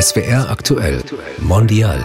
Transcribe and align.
SWR 0.00 0.48
aktuell 0.48 1.02
Mondial. 1.40 2.02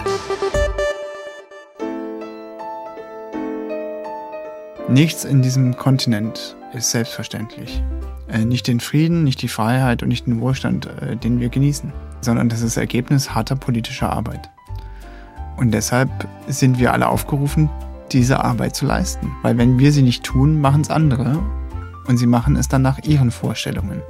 Nichts 4.86 5.24
in 5.24 5.40
diesem 5.40 5.76
Kontinent 5.76 6.56
ist 6.74 6.90
selbstverständlich. 6.90 7.82
Äh, 8.28 8.44
nicht 8.44 8.66
den 8.66 8.80
Frieden, 8.80 9.24
nicht 9.24 9.40
die 9.40 9.48
Freiheit 9.48 10.02
und 10.02 10.10
nicht 10.10 10.26
den 10.26 10.42
Wohlstand, 10.42 10.86
äh, 11.00 11.16
den 11.16 11.40
wir 11.40 11.48
genießen, 11.48 11.90
sondern 12.20 12.50
das 12.50 12.60
ist 12.60 12.76
Ergebnis 12.76 13.34
harter 13.34 13.56
politischer 13.56 14.12
Arbeit. 14.12 14.50
Und 15.56 15.70
deshalb 15.70 16.10
sind 16.48 16.78
wir 16.78 16.92
alle 16.92 17.08
aufgerufen, 17.08 17.70
diese 18.12 18.44
Arbeit 18.44 18.76
zu 18.76 18.84
leisten. 18.84 19.32
Weil 19.40 19.56
wenn 19.56 19.78
wir 19.78 19.90
sie 19.90 20.02
nicht 20.02 20.22
tun, 20.22 20.60
machen 20.60 20.82
es 20.82 20.90
andere 20.90 21.42
und 22.08 22.18
sie 22.18 22.26
machen 22.26 22.56
es 22.56 22.68
dann 22.68 22.82
nach 22.82 22.98
ihren 23.04 23.30
Vorstellungen. 23.30 24.02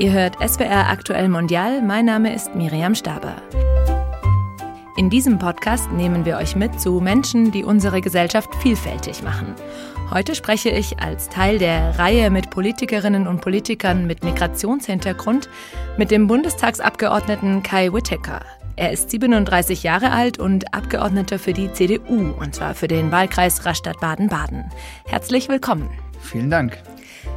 Ihr 0.00 0.12
hört 0.12 0.36
SWR 0.40 0.88
Aktuell 0.88 1.28
Mondial. 1.28 1.82
Mein 1.82 2.06
Name 2.06 2.34
ist 2.34 2.54
Miriam 2.54 2.94
Staber. 2.94 3.36
In 4.96 5.10
diesem 5.10 5.38
Podcast 5.38 5.92
nehmen 5.92 6.24
wir 6.24 6.38
euch 6.38 6.56
mit 6.56 6.80
zu 6.80 7.02
Menschen, 7.02 7.52
die 7.52 7.64
unsere 7.64 8.00
Gesellschaft 8.00 8.48
vielfältig 8.62 9.22
machen. 9.22 9.54
Heute 10.10 10.34
spreche 10.34 10.70
ich 10.70 11.00
als 11.00 11.28
Teil 11.28 11.58
der 11.58 11.98
Reihe 11.98 12.30
mit 12.30 12.48
Politikerinnen 12.48 13.26
und 13.26 13.42
Politikern 13.42 14.06
mit 14.06 14.24
Migrationshintergrund 14.24 15.50
mit 15.98 16.10
dem 16.10 16.28
Bundestagsabgeordneten 16.28 17.62
Kai 17.62 17.92
Whittaker. 17.92 18.40
Er 18.76 18.92
ist 18.92 19.10
37 19.10 19.82
Jahre 19.82 20.12
alt 20.12 20.38
und 20.38 20.72
Abgeordneter 20.72 21.38
für 21.38 21.52
die 21.52 21.74
CDU, 21.74 22.32
und 22.40 22.54
zwar 22.54 22.74
für 22.74 22.88
den 22.88 23.12
Wahlkreis 23.12 23.66
Rastatt-Baden-Baden. 23.66 24.64
Herzlich 25.04 25.50
willkommen. 25.50 25.90
Vielen 26.22 26.48
Dank. 26.48 26.78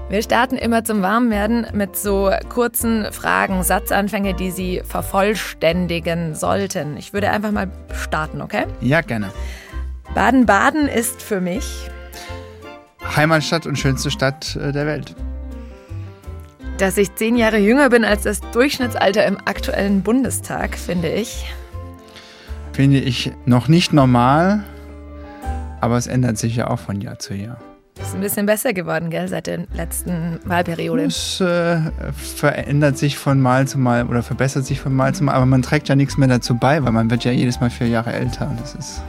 Wir 0.10 0.22
starten 0.22 0.58
immer 0.58 0.84
zum 0.84 1.02
Warmwerden 1.02 1.68
mit 1.73 1.96
so 1.96 2.32
kurzen 2.50 3.12
Fragen, 3.12 3.64
Satzanfänge, 3.64 4.34
die 4.34 4.52
Sie 4.52 4.82
vervollständigen 4.85 6.35
sollten. 6.35 6.98
Ich 6.98 7.13
würde 7.13 7.32
einfach 7.32 7.52
mal 7.52 7.71
starten, 7.94 8.41
okay? 8.41 8.66
Ja, 8.82 9.02
gerne. 9.02 9.32
Baden-Baden 10.13 10.88
ist 10.88 11.22
für 11.22 11.41
mich 11.41 11.90
Heimatstadt 13.16 13.66
und 13.66 13.77
schönste 13.77 14.12
Stadt 14.12 14.55
äh, 14.55 14.72
der 14.72 14.85
Welt. 14.85 15.16
Dass 16.77 16.98
ich 16.98 17.13
zehn 17.16 17.35
Jahre 17.35 17.57
jünger 17.57 17.90
bin 17.90 18.04
als 18.04 18.24
das 18.24 18.41
Durchschnittsalter 18.52 19.26
im 19.26 19.38
aktuellen 19.46 20.02
Bundestag, 20.02 20.77
finde 20.77 21.10
ich. 21.10 21.46
Finde 22.74 23.00
ich 23.00 23.32
noch 23.46 23.68
nicht 23.68 23.94
normal, 23.94 24.63
aber 25.82 25.98
es 25.98 26.07
ändert 26.07 26.38
sich 26.38 26.55
ja 26.55 26.70
auch 26.70 26.79
von 26.79 27.02
Jahr 27.02 27.20
zu 27.20 27.35
Jahr. 27.35 27.60
Ist 28.14 28.18
ein 28.18 28.22
bisschen 28.22 28.46
besser 28.46 28.74
geworden, 28.74 29.10
gell, 29.10 29.28
seit 29.28 29.48
der 29.48 29.66
letzten 29.74 30.40
Wahlperiode. 30.46 31.06
Es 31.06 31.42
äh, 31.42 31.80
verändert 32.14 32.96
sich 32.96 33.18
von 33.18 33.42
Mal 33.42 33.68
zu 33.68 33.80
Mal 33.80 34.06
oder 34.06 34.22
verbessert 34.22 34.68
sich 34.68 34.80
von 34.80 34.94
Mal 34.94 35.16
zu 35.16 35.24
Mal, 35.24 35.34
aber 35.34 35.48
man 35.48 35.64
trägt 35.64 35.90
ja 35.90 35.96
nichts 35.96 36.16
mehr 36.16 36.28
dazu 36.28 36.54
bei, 36.54 36.84
weil 36.84 36.91
man 36.91 37.10
wird 37.10 37.24
ja 37.24 37.32
jedes 37.32 37.60
Mal 37.60 37.72
vier 37.72 37.88
Jahre 37.88 38.14
älter. 38.14 38.56
Das 38.60 38.76
ist 38.76 39.02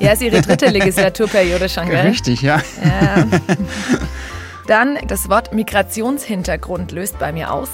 ja, 0.00 0.10
ist 0.14 0.22
Ihre 0.22 0.40
dritte 0.40 0.66
Legislaturperiode 0.68 1.68
schon, 1.68 1.88
gell? 1.90 2.08
Richtig, 2.08 2.42
ja. 2.42 2.60
ja. 2.84 3.24
Dann 4.66 4.98
das 5.06 5.28
Wort 5.28 5.54
Migrationshintergrund 5.54 6.90
löst 6.90 7.20
bei 7.20 7.30
mir 7.30 7.52
aus. 7.52 7.70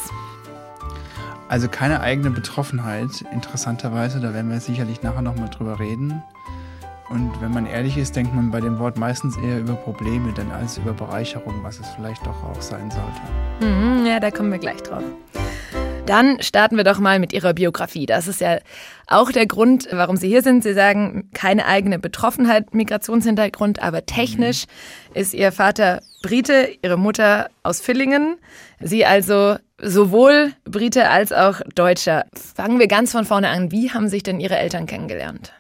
Also 1.49 1.69
keine 1.69 2.03
eigene 2.03 2.31
Betroffenheit, 2.31 3.25
interessanterweise, 3.33 4.21
da 4.21 4.35
werden 4.35 4.51
wir 4.51 4.61
sicherlich 4.61 5.03
nachher 5.03 5.23
nochmal 5.23 5.49
drüber 5.49 5.81
reden. 5.81 6.23
Und 7.09 7.41
wenn 7.41 7.53
man 7.53 7.67
ehrlich 7.67 7.97
ist, 7.97 8.17
denkt 8.17 8.35
man 8.35 8.51
bei 8.51 8.61
dem 8.61 8.79
Wort 8.79 8.99
meistens 8.99 9.37
eher 9.37 9.61
über 9.61 9.75
Probleme, 9.75 10.33
denn 10.33 10.51
als 10.51 10.79
über 10.79 10.93
Bereicherung, 10.93 11.63
was 11.63 11.79
es 11.79 11.89
vielleicht 11.91 12.27
doch 12.27 12.43
auch 12.43 12.61
sein 12.61 12.91
sollte. 12.91 13.65
Mhm, 13.65 14.07
ja, 14.07 14.19
da 14.19 14.31
kommen 14.31 14.51
wir 14.51 14.59
gleich 14.59 14.83
drauf. 14.83 15.05
Dann 16.07 16.41
starten 16.41 16.77
wir 16.77 16.85
doch 16.85 17.01
mal 17.01 17.19
mit 17.19 17.33
Ihrer 17.33 17.53
Biografie. 17.53 18.07
Das 18.07 18.29
ist 18.29 18.41
ja 18.41 18.59
auch 19.09 19.33
der 19.33 19.47
Grund, 19.47 19.89
warum 19.91 20.17
Sie 20.17 20.29
hier 20.29 20.42
sind. 20.42 20.63
Sie 20.63 20.73
sagen, 20.73 21.30
keine 21.35 21.67
eigene 21.67 21.98
Betroffenheit, 21.98 22.75
Migrationshintergrund, 22.75 23.83
aber 23.83 24.07
technisch 24.07 24.67
mhm. 24.67 25.20
ist 25.20 25.35
Ihr 25.35 25.51
Vater 25.51 26.03
Brite, 26.23 26.70
Ihre 26.83 26.97
Mutter 26.97 27.51
aus 27.63 27.80
Villingen. 27.80 28.36
Sie 28.80 29.05
also 29.05 29.57
sowohl 29.80 30.53
Brite 30.64 31.09
als 31.09 31.33
auch 31.33 31.61
Deutscher. 31.75 32.25
Fangen 32.55 32.79
wir 32.79 32.89
ganz 32.89 33.13
von 33.13 33.25
vorne 33.25 33.48
an. 33.48 33.73
Wie 33.73 33.91
haben 33.91 34.09
sich 34.09 34.23
denn 34.23 34.41
Ihre 34.41 34.57
Eltern 34.57 34.86
kennengelernt? 34.86 35.53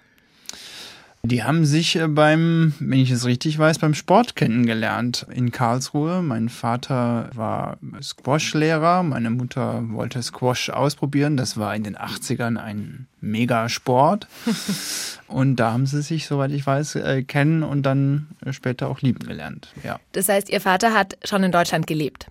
Die 1.22 1.42
haben 1.42 1.64
sich 1.64 1.96
äh, 1.96 2.06
beim, 2.06 2.74
wenn 2.78 3.00
ich 3.00 3.10
es 3.10 3.24
richtig 3.24 3.58
weiß, 3.58 3.78
beim 3.78 3.94
Sport 3.94 4.36
kennengelernt 4.36 5.26
in 5.34 5.50
Karlsruhe. 5.50 6.22
Mein 6.22 6.48
Vater 6.48 7.30
war 7.34 7.78
Squash-Lehrer, 8.00 9.02
meine 9.02 9.30
Mutter 9.30 9.82
wollte 9.90 10.22
Squash 10.22 10.70
ausprobieren. 10.70 11.36
Das 11.36 11.56
war 11.56 11.74
in 11.74 11.82
den 11.82 11.96
80ern 11.96 12.56
ein 12.56 13.08
Megasport. 13.20 14.28
und 15.26 15.56
da 15.56 15.72
haben 15.72 15.86
sie 15.86 16.02
sich, 16.02 16.26
soweit 16.26 16.52
ich 16.52 16.64
weiß, 16.64 16.96
äh, 16.96 17.22
kennen 17.24 17.62
und 17.62 17.82
dann 17.82 18.28
später 18.50 18.88
auch 18.88 19.00
lieben 19.00 19.26
gelernt. 19.26 19.72
Ja. 19.82 19.98
Das 20.12 20.28
heißt, 20.28 20.48
Ihr 20.48 20.60
Vater 20.60 20.94
hat 20.94 21.18
schon 21.24 21.42
in 21.42 21.50
Deutschland 21.50 21.86
gelebt? 21.86 22.28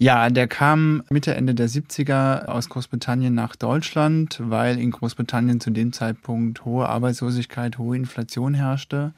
Ja, 0.00 0.30
der 0.30 0.46
kam 0.46 1.02
Mitte, 1.10 1.34
Ende 1.34 1.56
der 1.56 1.68
70er 1.68 2.44
aus 2.44 2.68
Großbritannien 2.68 3.34
nach 3.34 3.56
Deutschland, 3.56 4.40
weil 4.40 4.78
in 4.78 4.92
Großbritannien 4.92 5.58
zu 5.58 5.70
dem 5.70 5.92
Zeitpunkt 5.92 6.64
hohe 6.64 6.88
Arbeitslosigkeit, 6.88 7.78
hohe 7.78 7.96
Inflation 7.96 8.54
herrschte 8.54 9.12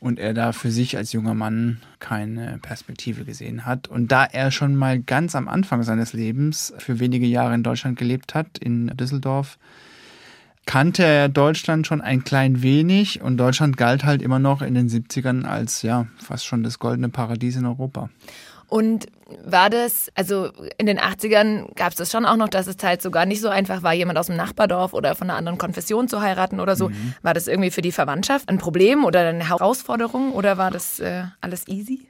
und 0.00 0.18
er 0.18 0.32
da 0.32 0.52
für 0.52 0.70
sich 0.70 0.96
als 0.96 1.12
junger 1.12 1.34
Mann 1.34 1.82
keine 1.98 2.58
Perspektive 2.62 3.26
gesehen 3.26 3.66
hat. 3.66 3.86
Und 3.86 4.10
da 4.10 4.24
er 4.24 4.50
schon 4.50 4.76
mal 4.76 4.98
ganz 4.98 5.34
am 5.34 5.46
Anfang 5.46 5.82
seines 5.82 6.14
Lebens 6.14 6.72
für 6.78 6.98
wenige 6.98 7.26
Jahre 7.26 7.54
in 7.54 7.62
Deutschland 7.62 7.98
gelebt 7.98 8.34
hat, 8.34 8.56
in 8.56 8.86
Düsseldorf, 8.96 9.58
kannte 10.64 11.04
er 11.04 11.28
Deutschland 11.28 11.86
schon 11.86 12.00
ein 12.00 12.24
klein 12.24 12.62
wenig 12.62 13.20
und 13.20 13.36
Deutschland 13.36 13.76
galt 13.76 14.04
halt 14.04 14.22
immer 14.22 14.38
noch 14.38 14.62
in 14.62 14.74
den 14.74 14.88
70ern 14.88 15.44
als 15.44 15.82
ja 15.82 16.06
fast 16.16 16.46
schon 16.46 16.62
das 16.62 16.78
goldene 16.78 17.10
Paradies 17.10 17.56
in 17.56 17.66
Europa. 17.66 18.08
Und 18.72 19.08
war 19.44 19.68
das, 19.68 20.10
also 20.14 20.48
in 20.78 20.86
den 20.86 20.98
80ern 20.98 21.74
gab 21.74 21.90
es 21.90 21.96
das 21.96 22.10
schon 22.10 22.24
auch 22.24 22.38
noch, 22.38 22.48
dass 22.48 22.66
es 22.66 22.76
halt 22.82 23.02
sogar 23.02 23.26
nicht 23.26 23.42
so 23.42 23.50
einfach 23.50 23.82
war, 23.82 23.92
jemand 23.92 24.18
aus 24.18 24.28
dem 24.28 24.36
Nachbardorf 24.36 24.94
oder 24.94 25.14
von 25.14 25.28
einer 25.28 25.36
anderen 25.36 25.58
Konfession 25.58 26.08
zu 26.08 26.22
heiraten 26.22 26.58
oder 26.58 26.74
so. 26.74 26.88
Mhm. 26.88 27.12
War 27.20 27.34
das 27.34 27.48
irgendwie 27.48 27.70
für 27.70 27.82
die 27.82 27.92
Verwandtschaft 27.92 28.48
ein 28.48 28.56
Problem 28.56 29.04
oder 29.04 29.28
eine 29.28 29.46
Herausforderung 29.46 30.32
oder 30.32 30.56
war 30.56 30.70
das 30.70 31.00
äh, 31.00 31.24
alles 31.42 31.68
easy? 31.68 32.08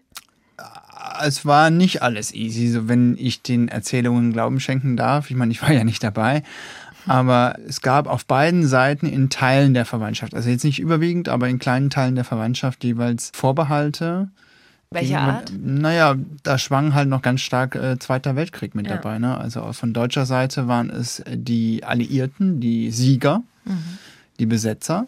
Es 1.20 1.44
war 1.44 1.70
nicht 1.70 2.00
alles 2.02 2.32
easy, 2.32 2.68
so 2.68 2.86
wenn 2.86 3.16
ich 3.18 3.42
den 3.42 3.66
Erzählungen 3.66 4.32
Glauben 4.32 4.60
schenken 4.60 4.96
darf. 4.96 5.32
Ich 5.32 5.36
meine, 5.36 5.50
ich 5.50 5.62
war 5.62 5.72
ja 5.72 5.82
nicht 5.82 6.04
dabei. 6.04 6.44
Aber 7.08 7.56
es 7.66 7.80
gab 7.80 8.06
auf 8.06 8.24
beiden 8.24 8.68
Seiten 8.68 9.06
in 9.06 9.30
Teilen 9.30 9.74
der 9.74 9.84
Verwandtschaft, 9.84 10.32
also 10.32 10.48
jetzt 10.48 10.62
nicht 10.62 10.78
überwiegend, 10.78 11.28
aber 11.28 11.48
in 11.48 11.58
kleinen 11.58 11.90
Teilen 11.90 12.14
der 12.14 12.22
Verwandtschaft 12.22 12.84
jeweils 12.84 13.32
Vorbehalte 13.34 14.28
welche 14.94 15.18
Art? 15.18 15.52
Naja, 15.58 16.16
da 16.42 16.58
schwang 16.58 16.94
halt 16.94 17.08
noch 17.08 17.22
ganz 17.22 17.40
stark 17.40 17.74
äh, 17.74 17.98
Zweiter 17.98 18.36
Weltkrieg 18.36 18.74
mit 18.74 18.86
ja. 18.86 18.96
dabei. 18.96 19.18
Ne? 19.18 19.36
Also 19.36 19.72
von 19.72 19.92
deutscher 19.92 20.26
Seite 20.26 20.68
waren 20.68 20.90
es 20.90 21.22
die 21.28 21.84
Alliierten, 21.84 22.60
die 22.60 22.90
Sieger, 22.90 23.42
mhm. 23.64 23.98
die 24.38 24.46
Besetzer. 24.46 25.06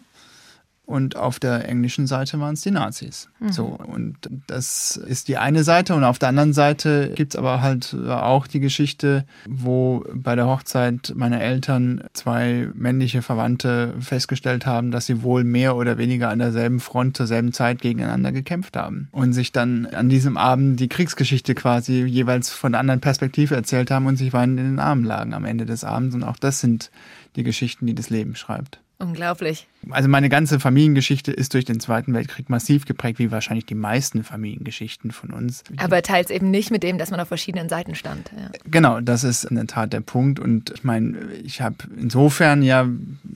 Und 0.85 1.15
auf 1.15 1.39
der 1.39 1.67
englischen 1.67 2.05
Seite 2.05 2.39
waren 2.39 2.53
es 2.53 2.61
die 2.61 2.71
Nazis. 2.71 3.29
Mhm. 3.39 3.51
So, 3.51 3.65
und 3.65 4.17
das 4.45 4.97
ist 4.97 5.27
die 5.27 5.37
eine 5.37 5.63
Seite. 5.63 5.95
Und 5.95 6.03
auf 6.03 6.19
der 6.19 6.29
anderen 6.29 6.53
Seite 6.53 7.11
gibt 7.15 7.33
es 7.33 7.39
aber 7.39 7.61
halt 7.61 7.95
auch 7.95 8.45
die 8.45 8.59
Geschichte, 8.59 9.25
wo 9.49 10.05
bei 10.13 10.35
der 10.35 10.45
Hochzeit 10.45 11.13
meiner 11.15 11.41
Eltern 11.41 12.03
zwei 12.13 12.69
männliche 12.75 13.23
Verwandte 13.23 13.95
festgestellt 13.99 14.67
haben, 14.67 14.91
dass 14.91 15.07
sie 15.07 15.23
wohl 15.23 15.43
mehr 15.43 15.75
oder 15.75 15.97
weniger 15.97 16.29
an 16.29 16.39
derselben 16.39 16.79
Front 16.79 17.17
zur 17.17 17.25
selben 17.25 17.51
Zeit 17.51 17.81
gegeneinander 17.81 18.31
gekämpft 18.31 18.77
haben. 18.77 19.07
Und 19.11 19.33
sich 19.33 19.51
dann 19.51 19.87
an 19.87 20.09
diesem 20.09 20.37
Abend 20.37 20.79
die 20.79 20.89
Kriegsgeschichte 20.89 21.55
quasi 21.55 22.03
jeweils 22.03 22.51
von 22.51 22.73
einer 22.73 22.79
anderen 22.79 23.01
Perspektive 23.01 23.55
erzählt 23.55 23.89
haben 23.89 24.05
und 24.05 24.17
sich 24.17 24.33
weinend 24.33 24.59
in 24.59 24.65
den 24.65 24.79
Armen 24.79 25.03
lagen 25.03 25.33
am 25.33 25.45
Ende 25.45 25.65
des 25.65 25.83
Abends. 25.83 26.13
Und 26.13 26.23
auch 26.23 26.37
das 26.37 26.59
sind 26.59 26.91
die 27.35 27.43
Geschichten, 27.43 27.87
die 27.87 27.95
das 27.95 28.11
Leben 28.11 28.35
schreibt. 28.35 28.79
Unglaublich. 28.97 29.67
Also 29.89 30.07
meine 30.07 30.29
ganze 30.29 30.59
Familiengeschichte 30.59 31.31
ist 31.31 31.53
durch 31.53 31.65
den 31.65 31.81
Zweiten 31.81 32.13
Weltkrieg 32.13 32.49
massiv 32.49 32.85
geprägt, 32.85 33.19
wie 33.19 33.29
wahrscheinlich 33.29 33.65
die 33.65 33.75
meisten 33.75 34.23
Familiengeschichten 34.23 35.11
von 35.11 35.31
uns. 35.31 35.63
Aber 35.77 36.01
teils 36.01 36.29
eben 36.29 36.49
nicht 36.49 36.71
mit 36.71 36.81
dem, 36.81 36.97
dass 36.97 37.11
man 37.11 37.19
auf 37.19 37.27
verschiedenen 37.27 37.67
Seiten 37.67 37.95
stand. 37.95 38.31
Ja. 38.37 38.49
Genau, 38.71 39.01
das 39.01 39.25
ist 39.25 39.43
in 39.43 39.55
der 39.55 39.67
Tat 39.67 39.91
der 39.91 39.99
Punkt. 39.99 40.39
Und 40.39 40.71
ich 40.71 40.83
meine, 40.85 41.17
ich 41.43 41.61
habe 41.61 41.75
insofern 41.97 42.63
ja, 42.63 42.87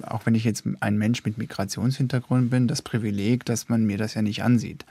auch 0.03 0.25
wenn 0.25 0.33
ich 0.33 0.45
jetzt 0.45 0.63
ein 0.79 0.97
Mensch 0.97 1.25
mit 1.25 1.37
Migrationshintergrund 1.37 2.49
bin, 2.49 2.67
das 2.67 2.81
Privileg, 2.81 3.43
dass 3.43 3.67
man 3.67 3.85
mir 3.85 3.97
das 3.97 4.13
ja 4.13 4.21
nicht 4.21 4.43
ansieht. 4.43 4.85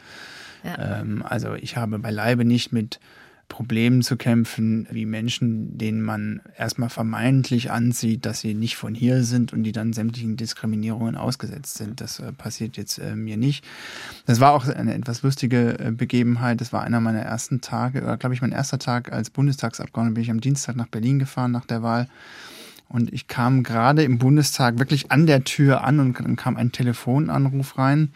Ja. 0.64 1.00
Ähm, 1.00 1.24
also 1.26 1.54
ich 1.54 1.76
habe 1.76 1.98
beileibe 1.98 2.44
nicht 2.44 2.72
mit 2.72 3.00
Problemen 3.48 4.02
zu 4.02 4.16
kämpfen, 4.16 4.86
wie 4.90 5.06
Menschen, 5.06 5.78
denen 5.78 6.02
man 6.02 6.42
erstmal 6.56 6.90
vermeintlich 6.90 7.70
ansieht, 7.70 8.26
dass 8.26 8.40
sie 8.40 8.54
nicht 8.54 8.76
von 8.76 8.94
hier 8.94 9.24
sind 9.24 9.52
und 9.52 9.62
die 9.62 9.72
dann 9.72 9.94
sämtlichen 9.94 10.36
Diskriminierungen 10.36 11.16
ausgesetzt 11.16 11.78
sind. 11.78 12.00
Das 12.00 12.20
äh, 12.20 12.32
passiert 12.32 12.76
jetzt 12.76 12.98
äh, 12.98 13.16
mir 13.16 13.36
nicht. 13.38 13.64
Das 14.26 14.40
war 14.40 14.52
auch 14.52 14.68
eine 14.68 14.94
etwas 14.94 15.22
lustige 15.22 15.78
äh, 15.78 15.90
Begebenheit. 15.90 16.60
Das 16.60 16.72
war 16.72 16.82
einer 16.82 17.00
meiner 17.00 17.22
ersten 17.22 17.60
Tage, 17.60 18.02
oder 18.02 18.18
glaube 18.18 18.34
ich 18.34 18.42
mein 18.42 18.52
erster 18.52 18.78
Tag 18.78 19.12
als 19.12 19.30
Bundestagsabgeordneter, 19.30 20.14
bin 20.14 20.22
ich 20.22 20.30
am 20.30 20.40
Dienstag 20.40 20.76
nach 20.76 20.88
Berlin 20.88 21.18
gefahren 21.18 21.50
nach 21.50 21.66
der 21.66 21.82
Wahl. 21.82 22.08
Und 22.88 23.12
ich 23.12 23.28
kam 23.28 23.62
gerade 23.62 24.02
im 24.02 24.18
Bundestag 24.18 24.78
wirklich 24.78 25.10
an 25.10 25.26
der 25.26 25.44
Tür 25.44 25.84
an 25.84 26.00
und 26.00 26.18
dann 26.18 26.36
kam 26.36 26.56
ein 26.56 26.72
Telefonanruf 26.72 27.76
rein 27.78 28.10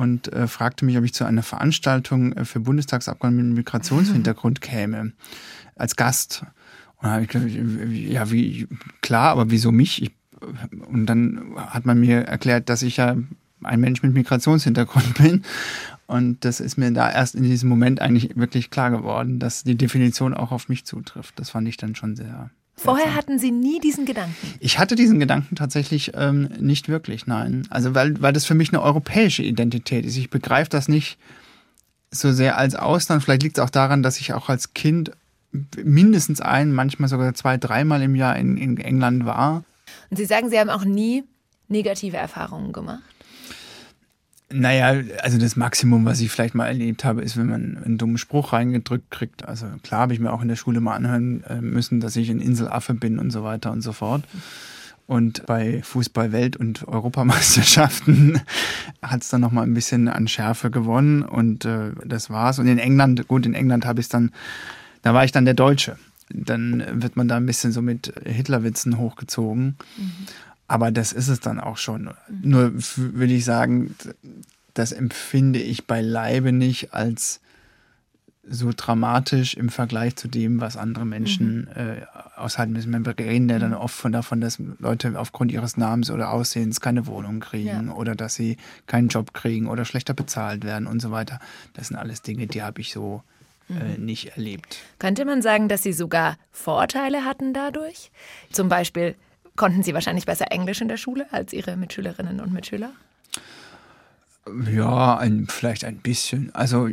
und 0.00 0.32
äh, 0.32 0.46
fragte 0.46 0.86
mich, 0.86 0.96
ob 0.96 1.04
ich 1.04 1.12
zu 1.12 1.24
einer 1.24 1.42
Veranstaltung 1.42 2.32
äh, 2.32 2.46
für 2.46 2.60
Bundestagsabgeordnete 2.60 3.46
mit 3.46 3.56
Migrationshintergrund 3.58 4.60
käme, 4.62 5.12
als 5.76 5.94
Gast. 5.94 6.44
Und 6.96 7.04
dann 7.04 7.12
habe 7.12 7.22
ich 7.24 7.28
gesagt, 7.28 7.52
ja, 7.90 8.30
wie, 8.30 8.66
klar, 9.02 9.30
aber 9.32 9.50
wieso 9.50 9.72
mich? 9.72 10.02
Ich, 10.02 10.12
und 10.90 11.04
dann 11.04 11.54
hat 11.56 11.84
man 11.84 12.00
mir 12.00 12.22
erklärt, 12.22 12.70
dass 12.70 12.80
ich 12.80 12.96
ja 12.96 13.16
ein 13.62 13.80
Mensch 13.80 14.02
mit 14.02 14.14
Migrationshintergrund 14.14 15.14
bin. 15.18 15.42
Und 16.06 16.44
das 16.46 16.60
ist 16.60 16.78
mir 16.78 16.90
da 16.92 17.10
erst 17.10 17.34
in 17.34 17.42
diesem 17.42 17.68
Moment 17.68 18.00
eigentlich 18.00 18.36
wirklich 18.36 18.70
klar 18.70 18.90
geworden, 18.90 19.38
dass 19.38 19.64
die 19.64 19.76
Definition 19.76 20.32
auch 20.32 20.50
auf 20.50 20.68
mich 20.70 20.86
zutrifft. 20.86 21.38
Das 21.38 21.50
fand 21.50 21.68
ich 21.68 21.76
dann 21.76 21.94
schon 21.94 22.16
sehr 22.16 22.50
Vorher 22.82 23.14
hatten 23.14 23.38
Sie 23.38 23.50
nie 23.50 23.78
diesen 23.80 24.06
Gedanken? 24.06 24.54
Ich 24.58 24.78
hatte 24.78 24.94
diesen 24.94 25.20
Gedanken 25.20 25.54
tatsächlich 25.54 26.12
ähm, 26.14 26.48
nicht 26.58 26.88
wirklich, 26.88 27.26
nein. 27.26 27.66
Also 27.70 27.94
weil, 27.94 28.20
weil 28.22 28.32
das 28.32 28.46
für 28.46 28.54
mich 28.54 28.70
eine 28.70 28.82
europäische 28.82 29.42
Identität 29.42 30.04
ist. 30.04 30.16
Ich 30.16 30.30
begreife 30.30 30.70
das 30.70 30.88
nicht 30.88 31.18
so 32.10 32.32
sehr 32.32 32.56
als 32.56 32.74
Ausland. 32.74 33.22
Vielleicht 33.22 33.42
liegt 33.42 33.58
es 33.58 33.64
auch 33.64 33.70
daran, 33.70 34.02
dass 34.02 34.18
ich 34.18 34.32
auch 34.32 34.48
als 34.48 34.74
Kind 34.74 35.12
mindestens 35.76 36.40
ein, 36.40 36.72
manchmal 36.72 37.08
sogar 37.08 37.34
zwei, 37.34 37.56
dreimal 37.56 38.02
im 38.02 38.14
Jahr 38.14 38.36
in, 38.36 38.56
in 38.56 38.78
England 38.78 39.26
war. 39.26 39.64
Und 40.10 40.16
Sie 40.16 40.24
sagen, 40.24 40.48
Sie 40.48 40.58
haben 40.58 40.70
auch 40.70 40.84
nie 40.84 41.24
negative 41.68 42.16
Erfahrungen 42.16 42.72
gemacht? 42.72 43.02
Naja, 44.52 45.00
also 45.22 45.38
das 45.38 45.54
Maximum, 45.54 46.04
was 46.04 46.20
ich 46.20 46.30
vielleicht 46.30 46.56
mal 46.56 46.66
erlebt 46.66 47.04
habe, 47.04 47.22
ist, 47.22 47.36
wenn 47.36 47.46
man 47.46 47.78
einen 47.84 47.98
dummen 47.98 48.18
Spruch 48.18 48.52
reingedrückt 48.52 49.10
kriegt. 49.10 49.46
Also 49.46 49.66
klar 49.84 50.02
habe 50.02 50.12
ich 50.12 50.18
mir 50.18 50.32
auch 50.32 50.42
in 50.42 50.48
der 50.48 50.56
Schule 50.56 50.80
mal 50.80 50.96
anhören 50.96 51.44
äh, 51.44 51.60
müssen, 51.60 52.00
dass 52.00 52.16
ich 52.16 52.30
ein 52.30 52.40
Inselaffe 52.40 52.94
bin 52.94 53.18
und 53.20 53.30
so 53.30 53.44
weiter 53.44 53.70
und 53.70 53.82
so 53.82 53.92
fort. 53.92 54.24
Und 55.06 55.46
bei 55.46 55.82
Fußball-Welt- 55.82 56.56
und 56.56 56.86
Europameisterschaften 56.86 58.40
hat 59.02 59.22
es 59.22 59.28
dann 59.28 59.40
nochmal 59.40 59.64
ein 59.64 59.74
bisschen 59.74 60.08
an 60.08 60.28
Schärfe 60.28 60.70
gewonnen 60.70 61.22
und 61.22 61.64
äh, 61.64 61.90
das 62.04 62.30
war's. 62.30 62.58
Und 62.58 62.66
in 62.66 62.78
England, 62.78 63.26
gut, 63.28 63.46
in 63.46 63.54
England 63.54 63.86
habe 63.86 64.00
ich 64.00 64.08
dann, 64.08 64.30
da 65.02 65.14
war 65.14 65.24
ich 65.24 65.32
dann 65.32 65.44
der 65.44 65.54
Deutsche. 65.54 65.96
Dann 66.28 67.02
wird 67.02 67.16
man 67.16 67.26
da 67.26 67.36
ein 67.36 67.46
bisschen 67.46 67.72
so 67.72 67.82
mit 67.82 68.12
Hitlerwitzen 68.24 68.98
hochgezogen. 68.98 69.76
Mhm. 69.96 70.26
Aber 70.70 70.92
das 70.92 71.12
ist 71.12 71.26
es 71.26 71.40
dann 71.40 71.58
auch 71.58 71.78
schon. 71.78 72.10
Nur 72.28 72.72
würde 72.94 73.32
ich 73.32 73.44
sagen, 73.44 73.96
das 74.72 74.92
empfinde 74.92 75.58
ich 75.58 75.88
beileibe 75.88 76.52
nicht 76.52 76.94
als 76.94 77.40
so 78.48 78.70
dramatisch 78.74 79.54
im 79.54 79.68
Vergleich 79.68 80.14
zu 80.14 80.28
dem, 80.28 80.60
was 80.60 80.76
andere 80.76 81.04
Menschen 81.04 81.62
mhm. 81.62 81.68
äh, 81.74 82.02
aushalten 82.36 82.72
müssen. 82.72 83.04
Wir 83.04 83.18
reden 83.18 83.48
ja 83.48 83.58
dann 83.58 83.74
oft 83.74 83.96
von 83.96 84.12
davon, 84.12 84.40
dass 84.40 84.62
Leute 84.78 85.18
aufgrund 85.18 85.50
ihres 85.50 85.76
Namens 85.76 86.08
oder 86.08 86.30
Aussehens 86.30 86.80
keine 86.80 87.08
Wohnung 87.08 87.40
kriegen 87.40 87.88
ja. 87.88 87.94
oder 87.94 88.14
dass 88.14 88.36
sie 88.36 88.56
keinen 88.86 89.08
Job 89.08 89.34
kriegen 89.34 89.66
oder 89.66 89.84
schlechter 89.84 90.14
bezahlt 90.14 90.62
werden 90.62 90.86
und 90.86 91.02
so 91.02 91.10
weiter. 91.10 91.40
Das 91.74 91.88
sind 91.88 91.96
alles 91.96 92.22
Dinge, 92.22 92.46
die 92.46 92.62
habe 92.62 92.80
ich 92.80 92.92
so 92.92 93.24
äh, 93.68 93.98
mhm. 93.98 94.04
nicht 94.04 94.36
erlebt. 94.36 94.78
Könnte 95.00 95.24
man 95.24 95.42
sagen, 95.42 95.68
dass 95.68 95.82
Sie 95.82 95.92
sogar 95.92 96.36
Vorteile 96.52 97.24
hatten 97.24 97.54
dadurch? 97.54 98.12
Zum 98.52 98.68
Beispiel 98.68 99.16
Konnten 99.56 99.82
Sie 99.82 99.94
wahrscheinlich 99.94 100.26
besser 100.26 100.50
Englisch 100.50 100.80
in 100.80 100.88
der 100.88 100.96
Schule 100.96 101.26
als 101.32 101.52
Ihre 101.52 101.76
Mitschülerinnen 101.76 102.40
und 102.40 102.52
Mitschüler? 102.52 102.92
Ja, 104.72 105.18
ein, 105.18 105.46
vielleicht 105.48 105.84
ein 105.84 105.98
bisschen. 105.98 106.52
Also 106.54 106.88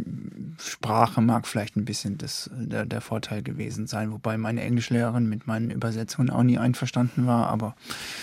Sprache 0.60 1.22
mag 1.22 1.48
vielleicht 1.48 1.76
ein 1.78 1.86
bisschen 1.86 2.18
das, 2.18 2.50
der, 2.54 2.86
der, 2.86 3.00
Vorteil 3.00 3.42
gewesen 3.42 3.88
sein, 3.88 4.12
wobei 4.12 4.38
meine 4.38 4.62
Englischlehrerin 4.62 5.30
mit 5.30 5.48
meinen 5.48 5.72
Übersetzungen 5.72 6.30
auch 6.30 6.44
nie 6.44 6.58
einverstanden 6.58 7.26
war. 7.26 7.48
Aber 7.48 7.76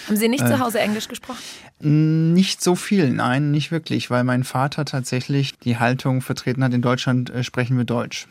haben 0.07 0.17
Sie 0.17 0.29
nicht 0.29 0.45
äh, 0.45 0.47
zu 0.47 0.61
Hause 0.61 0.79
Englisch 0.81 1.09
gesprochen? 1.09 1.41
Nicht 1.81 2.63
so 2.63 2.75
viel, 2.75 3.11
nein, 3.11 3.51
nicht 3.51 3.71
wirklich, 3.71 4.11
weil 4.11 4.25
mein 4.25 4.45
Vater 4.45 4.85
tatsächlich 4.85 5.59
die 5.61 5.79
Haltung 5.79 6.21
vertreten 6.21 6.63
hat: 6.63 6.75
In 6.75 6.83
Deutschland 6.83 7.31
äh, 7.31 7.43
sprechen 7.43 7.79
wir 7.79 7.85
Deutsch. 7.85 8.29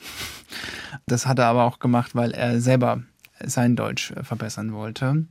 Das 1.08 1.26
hat 1.26 1.40
er 1.40 1.48
aber 1.48 1.64
auch 1.64 1.80
gemacht, 1.80 2.14
weil 2.14 2.32
er 2.32 2.62
selber 2.62 3.02
sein 3.44 3.76
Deutsch 3.76 4.12
äh, 4.12 4.24
verbessern 4.24 4.74
wollte. 4.74 5.26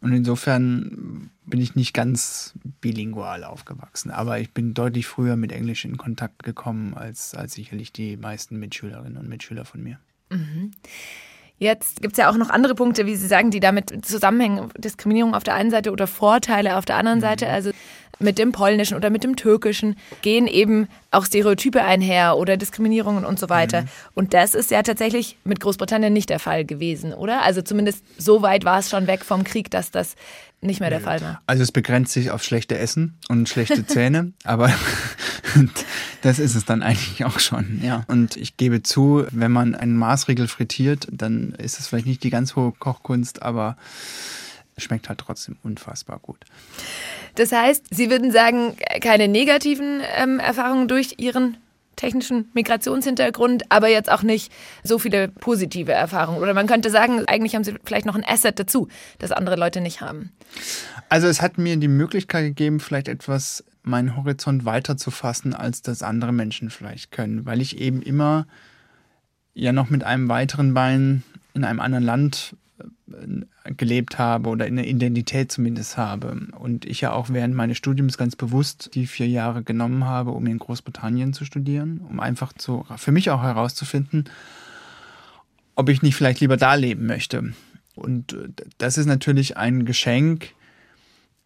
Und 0.00 0.12
insofern 0.12 1.30
bin 1.44 1.60
ich 1.60 1.74
nicht 1.74 1.92
ganz 1.92 2.54
bilingual 2.80 3.44
aufgewachsen. 3.44 4.10
Aber 4.10 4.40
ich 4.40 4.52
bin 4.52 4.72
deutlich 4.72 5.06
früher 5.06 5.36
mit 5.36 5.52
Englisch 5.52 5.84
in 5.84 5.98
Kontakt 5.98 6.42
gekommen 6.42 6.94
als, 6.94 7.34
als 7.34 7.54
sicherlich 7.54 7.92
die 7.92 8.16
meisten 8.16 8.58
Mitschülerinnen 8.58 9.18
und 9.18 9.28
Mitschüler 9.28 9.64
von 9.64 9.82
mir. 9.82 9.98
Mhm. 10.30 10.70
Jetzt 11.60 12.00
gibt 12.00 12.14
es 12.14 12.18
ja 12.18 12.30
auch 12.30 12.38
noch 12.38 12.48
andere 12.48 12.74
Punkte, 12.74 13.04
wie 13.04 13.16
Sie 13.16 13.26
sagen, 13.26 13.50
die 13.50 13.60
damit 13.60 14.04
zusammenhängen. 14.04 14.70
Diskriminierung 14.78 15.34
auf 15.34 15.44
der 15.44 15.54
einen 15.54 15.70
Seite 15.70 15.92
oder 15.92 16.06
Vorteile 16.06 16.78
auf 16.78 16.86
der 16.86 16.96
anderen 16.96 17.18
mhm. 17.18 17.22
Seite. 17.22 17.48
Also 17.50 17.70
mit 18.18 18.38
dem 18.38 18.52
Polnischen 18.52 18.96
oder 18.96 19.10
mit 19.10 19.24
dem 19.24 19.36
Türkischen 19.36 19.96
gehen 20.22 20.46
eben 20.46 20.88
auch 21.10 21.26
Stereotype 21.26 21.82
einher 21.82 22.38
oder 22.38 22.56
Diskriminierungen 22.56 23.26
und 23.26 23.38
so 23.38 23.50
weiter. 23.50 23.82
Mhm. 23.82 23.88
Und 24.14 24.34
das 24.34 24.54
ist 24.54 24.70
ja 24.70 24.82
tatsächlich 24.82 25.36
mit 25.44 25.60
Großbritannien 25.60 26.14
nicht 26.14 26.30
der 26.30 26.38
Fall 26.38 26.64
gewesen, 26.64 27.12
oder? 27.12 27.42
Also 27.42 27.60
zumindest 27.60 28.04
so 28.16 28.40
weit 28.40 28.64
war 28.64 28.78
es 28.78 28.88
schon 28.88 29.06
weg 29.06 29.22
vom 29.22 29.44
Krieg, 29.44 29.70
dass 29.70 29.90
das 29.90 30.16
nicht 30.62 30.80
mehr 30.80 30.90
der 30.90 31.00
Fall 31.00 31.20
war. 31.20 31.40
Also 31.46 31.62
es 31.62 31.72
begrenzt 31.72 32.12
sich 32.12 32.30
auf 32.30 32.42
schlechte 32.42 32.76
Essen 32.78 33.14
und 33.28 33.48
schlechte 33.48 33.86
Zähne, 33.86 34.32
aber 34.44 34.72
das 36.22 36.38
ist 36.38 36.54
es 36.54 36.64
dann 36.64 36.82
eigentlich 36.82 37.24
auch 37.24 37.40
schon, 37.40 37.80
ja. 37.82 38.04
Und 38.08 38.36
ich 38.36 38.56
gebe 38.56 38.82
zu, 38.82 39.24
wenn 39.30 39.52
man 39.52 39.74
einen 39.74 39.96
Maßriegel 39.96 40.48
frittiert, 40.48 41.08
dann 41.10 41.52
ist 41.52 41.80
es 41.80 41.88
vielleicht 41.88 42.06
nicht 42.06 42.22
die 42.22 42.30
ganz 42.30 42.56
hohe 42.56 42.72
Kochkunst, 42.72 43.42
aber 43.42 43.76
schmeckt 44.76 45.08
halt 45.08 45.18
trotzdem 45.18 45.56
unfassbar 45.62 46.18
gut. 46.18 46.38
Das 47.34 47.52
heißt, 47.52 47.86
Sie 47.90 48.10
würden 48.10 48.32
sagen, 48.32 48.76
keine 49.00 49.28
negativen 49.28 50.00
ähm, 50.16 50.38
Erfahrungen 50.38 50.88
durch 50.88 51.14
Ihren 51.18 51.56
technischen 52.00 52.50
Migrationshintergrund, 52.54 53.64
aber 53.68 53.88
jetzt 53.88 54.10
auch 54.10 54.22
nicht 54.22 54.50
so 54.82 54.98
viele 54.98 55.28
positive 55.28 55.92
Erfahrungen. 55.92 56.40
Oder 56.40 56.54
man 56.54 56.66
könnte 56.66 56.90
sagen, 56.90 57.24
eigentlich 57.26 57.54
haben 57.54 57.64
Sie 57.64 57.74
vielleicht 57.84 58.06
noch 58.06 58.14
ein 58.14 58.24
Asset 58.24 58.58
dazu, 58.58 58.88
das 59.18 59.32
andere 59.32 59.56
Leute 59.56 59.80
nicht 59.80 60.00
haben. 60.00 60.32
Also 61.08 61.26
es 61.26 61.42
hat 61.42 61.58
mir 61.58 61.76
die 61.76 61.88
Möglichkeit 61.88 62.44
gegeben, 62.44 62.80
vielleicht 62.80 63.08
etwas 63.08 63.64
meinen 63.82 64.16
Horizont 64.16 64.64
weiter 64.64 64.96
zu 64.96 65.10
fassen, 65.10 65.54
als 65.54 65.82
das 65.82 66.02
andere 66.02 66.32
Menschen 66.32 66.70
vielleicht 66.70 67.12
können, 67.12 67.44
weil 67.44 67.60
ich 67.60 67.78
eben 67.78 68.02
immer 68.02 68.46
ja 69.52 69.72
noch 69.72 69.90
mit 69.90 70.04
einem 70.04 70.28
weiteren 70.28 70.74
Bein 70.74 71.22
in 71.54 71.64
einem 71.64 71.80
anderen 71.80 72.04
Land 72.04 72.56
gelebt 73.76 74.18
habe 74.18 74.48
oder 74.48 74.64
eine 74.64 74.86
Identität 74.86 75.52
zumindest 75.52 75.96
habe. 75.96 76.48
Und 76.58 76.84
ich 76.84 77.00
ja 77.00 77.12
auch 77.12 77.28
während 77.30 77.54
meines 77.54 77.76
Studiums 77.76 78.18
ganz 78.18 78.36
bewusst 78.36 78.90
die 78.94 79.06
vier 79.06 79.28
Jahre 79.28 79.62
genommen 79.62 80.04
habe, 80.04 80.30
um 80.30 80.46
in 80.46 80.58
Großbritannien 80.58 81.32
zu 81.32 81.44
studieren, 81.44 82.00
um 82.08 82.20
einfach 82.20 82.52
zu, 82.52 82.84
für 82.96 83.12
mich 83.12 83.30
auch 83.30 83.42
herauszufinden, 83.42 84.24
ob 85.74 85.88
ich 85.88 86.02
nicht 86.02 86.16
vielleicht 86.16 86.40
lieber 86.40 86.56
da 86.56 86.74
leben 86.74 87.06
möchte. 87.06 87.52
Und 87.94 88.32
äh, 88.32 88.48
das 88.78 88.98
ist 88.98 89.06
natürlich 89.06 89.56
ein 89.56 89.84
Geschenk, 89.84 90.52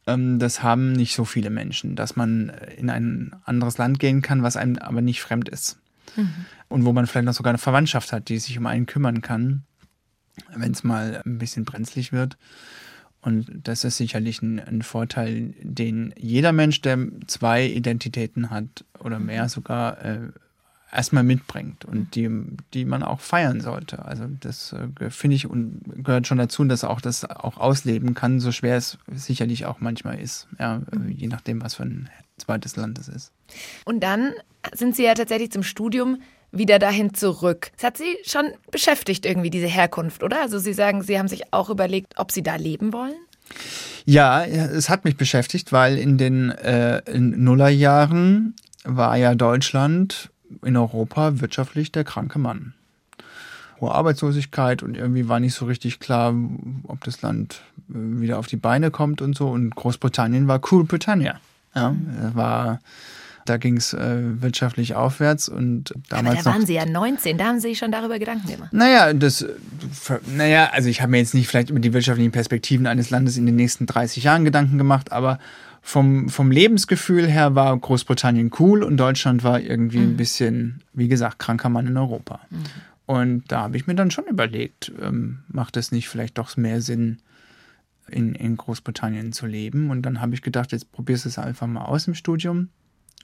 ähm, 0.06 0.38
das 0.38 0.62
haben 0.62 0.92
nicht 0.92 1.14
so 1.14 1.25
viele 1.25 1.50
Menschen, 1.50 1.97
dass 1.97 2.16
man 2.16 2.52
in 2.76 2.90
ein 2.90 3.35
anderes 3.44 3.78
Land 3.78 3.99
gehen 3.99 4.23
kann, 4.23 4.42
was 4.42 4.56
einem 4.56 4.78
aber 4.78 5.02
nicht 5.02 5.23
fremd 5.23 5.49
ist. 5.49 5.78
Mhm. 6.16 6.47
Und 6.68 6.85
wo 6.85 6.92
man 6.92 7.06
vielleicht 7.06 7.26
noch 7.26 7.35
sogar 7.35 7.50
eine 7.50 7.59
Verwandtschaft 7.59 8.12
hat, 8.12 8.28
die 8.28 8.38
sich 8.38 8.59
um 8.59 8.66
einen 8.66 8.87
kümmern 8.87 9.23
kann 9.23 9.64
wenn 10.54 10.72
es 10.72 10.84
mal 10.84 11.22
ein 11.24 11.38
bisschen 11.38 11.64
brenzlig 11.64 12.12
wird. 12.12 12.36
Und 13.20 13.46
das 13.64 13.84
ist 13.84 13.96
sicherlich 13.96 14.42
ein, 14.42 14.60
ein, 14.60 14.82
Vorteil, 14.82 15.54
den 15.62 16.12
jeder 16.18 16.52
Mensch, 16.52 16.82
der 16.82 16.98
zwei 17.26 17.66
Identitäten 17.66 18.50
hat 18.50 18.84
oder 18.98 19.18
mehr 19.18 19.48
sogar, 19.48 20.04
äh, 20.04 20.28
erstmal 20.94 21.24
mitbringt 21.24 21.84
und 21.84 22.14
die, 22.14 22.30
die 22.72 22.84
man 22.84 23.02
auch 23.02 23.20
feiern 23.20 23.60
sollte. 23.60 24.04
Also 24.04 24.26
das 24.40 24.72
äh, 24.72 25.10
finde 25.10 25.36
ich 25.36 25.48
und 25.48 25.82
gehört 26.04 26.26
schon 26.26 26.38
dazu, 26.38 26.64
dass 26.64 26.84
auch 26.84 27.00
das 27.00 27.24
auch 27.24 27.56
ausleben 27.56 28.14
kann, 28.14 28.40
so 28.40 28.52
schwer 28.52 28.76
es 28.76 28.98
sicherlich 29.12 29.66
auch 29.66 29.80
manchmal 29.80 30.20
ist, 30.20 30.46
ja, 30.58 30.82
je 31.08 31.26
nachdem, 31.26 31.62
was 31.62 31.74
für 31.74 31.82
ein 31.82 32.08
zweites 32.38 32.76
Land 32.76 32.98
es 32.98 33.08
ist. 33.08 33.32
Und 33.84 34.00
dann 34.02 34.32
sind 34.72 34.96
Sie 34.96 35.04
ja 35.04 35.14
tatsächlich 35.14 35.50
zum 35.50 35.62
Studium 35.62 36.18
wieder 36.56 36.78
dahin 36.78 37.14
zurück. 37.14 37.70
Es 37.76 37.84
hat 37.84 37.96
Sie 37.96 38.16
schon 38.25 38.46
beschäftigt 38.70 39.26
irgendwie, 39.26 39.50
diese 39.50 39.66
Herkunft, 39.66 40.23
oder? 40.23 40.40
Also 40.40 40.58
Sie 40.58 40.73
sagen, 40.73 41.02
Sie 41.02 41.18
haben 41.18 41.28
sich 41.28 41.52
auch 41.52 41.70
überlegt, 41.70 42.14
ob 42.16 42.32
Sie 42.32 42.42
da 42.42 42.56
leben 42.56 42.92
wollen? 42.92 43.14
Ja, 44.06 44.44
es 44.44 44.88
hat 44.88 45.04
mich 45.04 45.16
beschäftigt, 45.16 45.73
weil 45.73 45.99
in 45.99 46.18
den 46.18 46.50
äh, 46.50 46.99
in 47.11 47.42
Nullerjahren 47.42 48.54
war 48.84 49.16
ja 49.16 49.34
Deutschland 49.34 50.30
in 50.62 50.76
Europa 50.76 51.40
wirtschaftlich 51.40 51.90
der 51.90 52.04
kranke 52.04 52.38
Mann. 52.38 52.75
hohe 53.80 53.92
Arbeitslosigkeit 53.92 54.82
und 54.82 54.96
irgendwie 54.96 55.28
war 55.28 55.40
nicht 55.40 55.54
so 55.54 55.64
richtig 55.66 56.00
klar, 56.00 56.34
ob 56.84 57.02
das 57.04 57.23
Land 57.23 57.62
äh, 57.88 57.94
wieder 57.94 58.38
auf 58.38 58.46
die 58.46 58.56
Beine 58.56 58.90
kommt 58.90 59.23
und 59.23 59.37
so. 59.37 59.49
Und 59.49 59.75
Großbritannien 59.75 60.49
war 60.49 60.61
Cool 60.70 60.84
Britannia. 60.84 61.40
Ja, 61.75 61.90
mhm. 61.90 62.34
war 62.34 62.80
da 63.44 63.56
ging 63.56 63.76
es 63.76 63.92
äh, 63.92 64.42
wirtschaftlich 64.42 64.94
aufwärts 64.94 65.48
und 65.48 65.94
damals. 66.08 66.38
Aber 66.38 66.44
da 66.44 66.56
waren 66.56 66.66
Sie 66.66 66.74
ja 66.74 66.86
19, 66.86 67.38
da 67.38 67.46
haben 67.46 67.60
Sie 67.60 67.68
sich 67.68 67.78
schon 67.78 67.92
darüber 67.92 68.18
Gedanken 68.18 68.48
gemacht. 68.48 68.72
Naja, 68.72 69.12
das, 69.12 69.44
naja, 70.34 70.70
also 70.72 70.88
ich 70.88 71.00
habe 71.00 71.10
mir 71.10 71.18
jetzt 71.18 71.34
nicht 71.34 71.48
vielleicht 71.48 71.70
über 71.70 71.80
die 71.80 71.92
wirtschaftlichen 71.92 72.32
Perspektiven 72.32 72.86
eines 72.86 73.10
Landes 73.10 73.36
in 73.36 73.46
den 73.46 73.56
nächsten 73.56 73.86
30 73.86 74.24
Jahren 74.24 74.44
Gedanken 74.44 74.78
gemacht, 74.78 75.12
aber 75.12 75.38
vom, 75.82 76.30
vom 76.30 76.50
Lebensgefühl 76.50 77.26
her 77.26 77.54
war 77.54 77.76
Großbritannien 77.76 78.50
cool 78.58 78.82
und 78.82 78.96
Deutschland 78.96 79.44
war 79.44 79.60
irgendwie 79.60 79.98
mhm. 79.98 80.12
ein 80.12 80.16
bisschen, 80.16 80.82
wie 80.94 81.08
gesagt, 81.08 81.38
kranker 81.38 81.68
Mann 81.68 81.86
in 81.86 81.96
Europa. 81.96 82.40
Mhm. 82.50 82.64
Und 83.06 83.44
da 83.48 83.60
habe 83.60 83.76
ich 83.76 83.86
mir 83.86 83.94
dann 83.94 84.10
schon 84.10 84.24
überlegt, 84.24 84.90
ähm, 85.00 85.40
macht 85.48 85.76
es 85.76 85.92
nicht 85.92 86.08
vielleicht 86.08 86.38
doch 86.38 86.56
mehr 86.56 86.80
Sinn, 86.80 87.18
in, 88.08 88.34
in 88.34 88.56
Großbritannien 88.56 89.32
zu 89.32 89.46
leben? 89.46 89.90
Und 89.90 90.02
dann 90.02 90.20
habe 90.20 90.34
ich 90.34 90.42
gedacht, 90.42 90.72
jetzt 90.72 90.92
probierst 90.92 91.24
du 91.24 91.28
es 91.28 91.38
einfach 91.38 91.66
mal 91.66 91.84
aus 91.84 92.06
im 92.06 92.14
Studium. 92.14 92.68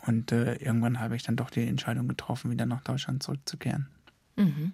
Und 0.07 0.33
äh, 0.33 0.55
irgendwann 0.55 1.01
habe 1.01 1.17
ich 1.17 1.23
dann 1.23 1.37
doch 1.37 1.51
die 1.51 1.67
Entscheidung 1.67 2.09
getroffen, 2.09 2.51
wieder 2.51 2.67
nach 2.67 2.83
Deutschland 2.83 3.23
zurückzukehren. 3.23 3.89
Mhm. 4.37 4.73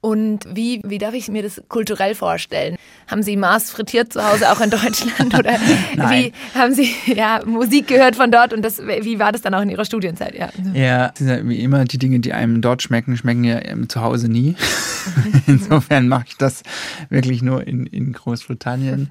Und 0.00 0.46
wie, 0.54 0.80
wie 0.84 0.98
darf 0.98 1.12
ich 1.14 1.28
mir 1.28 1.42
das 1.42 1.60
kulturell 1.68 2.14
vorstellen? 2.14 2.76
Haben 3.08 3.24
Sie 3.24 3.36
Mars 3.36 3.70
frittiert 3.70 4.12
zu 4.12 4.24
Hause 4.24 4.50
auch 4.52 4.60
in 4.60 4.70
Deutschland? 4.70 5.34
Oder 5.34 5.52
wie 5.94 6.32
haben 6.54 6.72
Sie 6.72 6.94
ja, 7.06 7.40
Musik 7.44 7.88
gehört 7.88 8.14
von 8.14 8.30
dort? 8.30 8.52
Und 8.52 8.62
das, 8.62 8.78
wie 8.78 9.18
war 9.18 9.32
das 9.32 9.42
dann 9.42 9.54
auch 9.54 9.62
in 9.62 9.70
Ihrer 9.70 9.84
Studienzeit? 9.84 10.36
Ja, 10.36 10.50
ja 10.72 11.12
wie 11.48 11.60
immer, 11.60 11.84
die 11.84 11.98
Dinge, 11.98 12.20
die 12.20 12.32
einem 12.32 12.60
dort 12.60 12.82
schmecken, 12.82 13.16
schmecken 13.16 13.42
ja 13.42 13.60
zu 13.88 14.00
Hause 14.00 14.28
nie. 14.28 14.54
Insofern 15.48 16.06
mache 16.06 16.26
ich 16.28 16.36
das 16.36 16.62
wirklich 17.08 17.42
nur 17.42 17.66
in, 17.66 17.86
in 17.86 18.12
Großbritannien. 18.12 19.08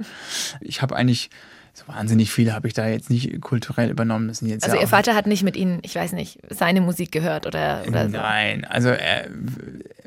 Ich 0.62 0.82
habe 0.82 0.96
eigentlich 0.96 1.30
so 1.78 1.88
wahnsinnig 1.94 2.32
viele 2.32 2.54
habe 2.54 2.68
ich 2.68 2.74
da 2.74 2.88
jetzt 2.88 3.12
nicht 3.12 3.40
kulturell 3.40 3.92
übernommen. 3.92 4.28
Das 4.28 4.42
jetzt 4.42 4.64
also 4.64 4.76
ja 4.76 4.82
Ihr 4.82 4.88
Vater 4.88 5.14
hat 5.14 5.28
nicht 5.28 5.44
mit 5.44 5.56
Ihnen, 5.56 5.80
ich 5.84 5.94
weiß 5.94 6.14
nicht, 6.14 6.40
seine 6.50 6.82
Musik 6.82 7.12
gehört 7.12 7.46
oder, 7.46 7.84
oder 7.88 8.10
so? 8.10 8.18
Nein, 8.18 8.66
also 8.66 8.90
er, 8.90 9.28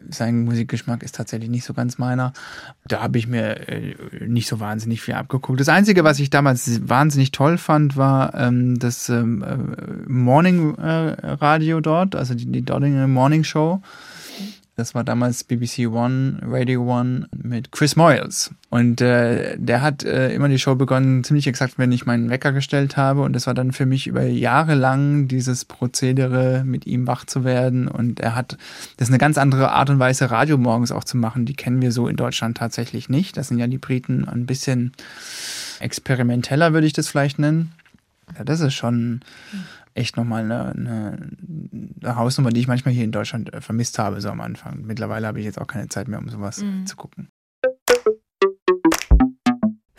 sein 0.08 0.42
Musikgeschmack 0.44 1.04
ist 1.04 1.14
tatsächlich 1.14 1.48
nicht 1.48 1.64
so 1.64 1.72
ganz 1.72 1.96
meiner. 1.96 2.32
Da 2.88 3.00
habe 3.02 3.18
ich 3.18 3.28
mir 3.28 3.68
äh, 3.68 3.94
nicht 4.26 4.48
so 4.48 4.58
wahnsinnig 4.58 5.00
viel 5.00 5.14
abgeguckt. 5.14 5.60
Das 5.60 5.68
Einzige, 5.68 6.02
was 6.02 6.18
ich 6.18 6.28
damals 6.28 6.88
wahnsinnig 6.88 7.30
toll 7.30 7.56
fand, 7.56 7.96
war 7.96 8.34
ähm, 8.34 8.80
das 8.80 9.08
ähm, 9.08 9.44
äh, 9.44 10.10
Morning 10.10 10.74
äh, 10.76 11.14
Radio 11.34 11.80
dort, 11.80 12.16
also 12.16 12.34
die, 12.34 12.50
die 12.50 12.62
Dottinger 12.62 13.06
Morning 13.06 13.44
Show. 13.44 13.80
Das 14.80 14.94
war 14.94 15.04
damals 15.04 15.44
BBC 15.44 15.88
One, 15.88 16.38
Radio 16.40 16.82
One 16.82 17.28
mit 17.36 17.70
Chris 17.70 17.96
Moyles. 17.96 18.50
Und 18.70 19.02
äh, 19.02 19.58
der 19.58 19.82
hat 19.82 20.04
äh, 20.04 20.32
immer 20.32 20.48
die 20.48 20.58
Show 20.58 20.74
begonnen, 20.74 21.22
ziemlich 21.22 21.46
exakt, 21.46 21.74
wenn 21.76 21.92
ich 21.92 22.06
meinen 22.06 22.30
Wecker 22.30 22.52
gestellt 22.52 22.96
habe. 22.96 23.20
Und 23.20 23.34
das 23.34 23.46
war 23.46 23.52
dann 23.52 23.72
für 23.72 23.84
mich 23.84 24.06
über 24.06 24.22
Jahre 24.22 24.74
lang 24.74 25.28
dieses 25.28 25.66
Prozedere, 25.66 26.64
mit 26.64 26.86
ihm 26.86 27.06
wach 27.06 27.26
zu 27.26 27.44
werden. 27.44 27.88
Und 27.88 28.20
er 28.20 28.34
hat, 28.34 28.56
das 28.96 29.08
ist 29.08 29.12
eine 29.12 29.18
ganz 29.18 29.36
andere 29.36 29.70
Art 29.72 29.90
und 29.90 29.98
Weise, 29.98 30.30
Radio 30.30 30.56
morgens 30.56 30.92
auch 30.92 31.04
zu 31.04 31.18
machen. 31.18 31.44
Die 31.44 31.52
kennen 31.52 31.82
wir 31.82 31.92
so 31.92 32.08
in 32.08 32.16
Deutschland 32.16 32.56
tatsächlich 32.56 33.10
nicht. 33.10 33.36
Das 33.36 33.48
sind 33.48 33.58
ja 33.58 33.66
die 33.66 33.76
Briten 33.76 34.26
ein 34.26 34.46
bisschen 34.46 34.92
experimenteller, 35.80 36.72
würde 36.72 36.86
ich 36.86 36.94
das 36.94 37.06
vielleicht 37.06 37.38
nennen. 37.38 37.72
Ja, 38.38 38.44
das 38.44 38.60
ist 38.60 38.72
schon 38.72 39.20
echt 39.94 40.16
nochmal 40.16 40.44
eine, 40.44 40.72
eine, 40.72 42.16
Hausnummer, 42.16 42.50
die 42.50 42.60
ich 42.60 42.68
manchmal 42.68 42.94
hier 42.94 43.04
in 43.04 43.12
Deutschland 43.12 43.52
äh, 43.52 43.60
vermisst 43.60 43.98
habe, 43.98 44.20
so 44.20 44.28
am 44.28 44.40
Anfang. 44.40 44.82
Mittlerweile 44.82 45.26
habe 45.26 45.38
ich 45.40 45.44
jetzt 45.44 45.60
auch 45.60 45.66
keine 45.66 45.88
Zeit 45.88 46.08
mehr, 46.08 46.18
um 46.18 46.28
sowas 46.28 46.62
mhm. 46.62 46.86
zu 46.86 46.96
gucken. 46.96 47.28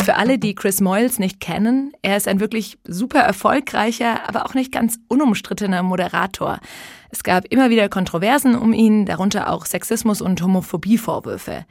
Für 0.03 0.15
alle, 0.15 0.39
die 0.39 0.55
Chris 0.55 0.81
Moyles 0.81 1.19
nicht 1.19 1.39
kennen, 1.39 1.93
er 2.01 2.17
ist 2.17 2.27
ein 2.27 2.39
wirklich 2.39 2.79
super 2.87 3.19
erfolgreicher, 3.19 4.27
aber 4.27 4.47
auch 4.47 4.55
nicht 4.55 4.71
ganz 4.71 4.97
unumstrittener 5.07 5.83
Moderator. 5.83 6.59
Es 7.11 7.23
gab 7.23 7.45
immer 7.45 7.69
wieder 7.69 7.87
Kontroversen 7.87 8.55
um 8.55 8.73
ihn, 8.73 9.05
darunter 9.05 9.51
auch 9.51 9.65
Sexismus- 9.65 10.21
und 10.21 10.41
Homophobievorwürfe. 10.41 11.65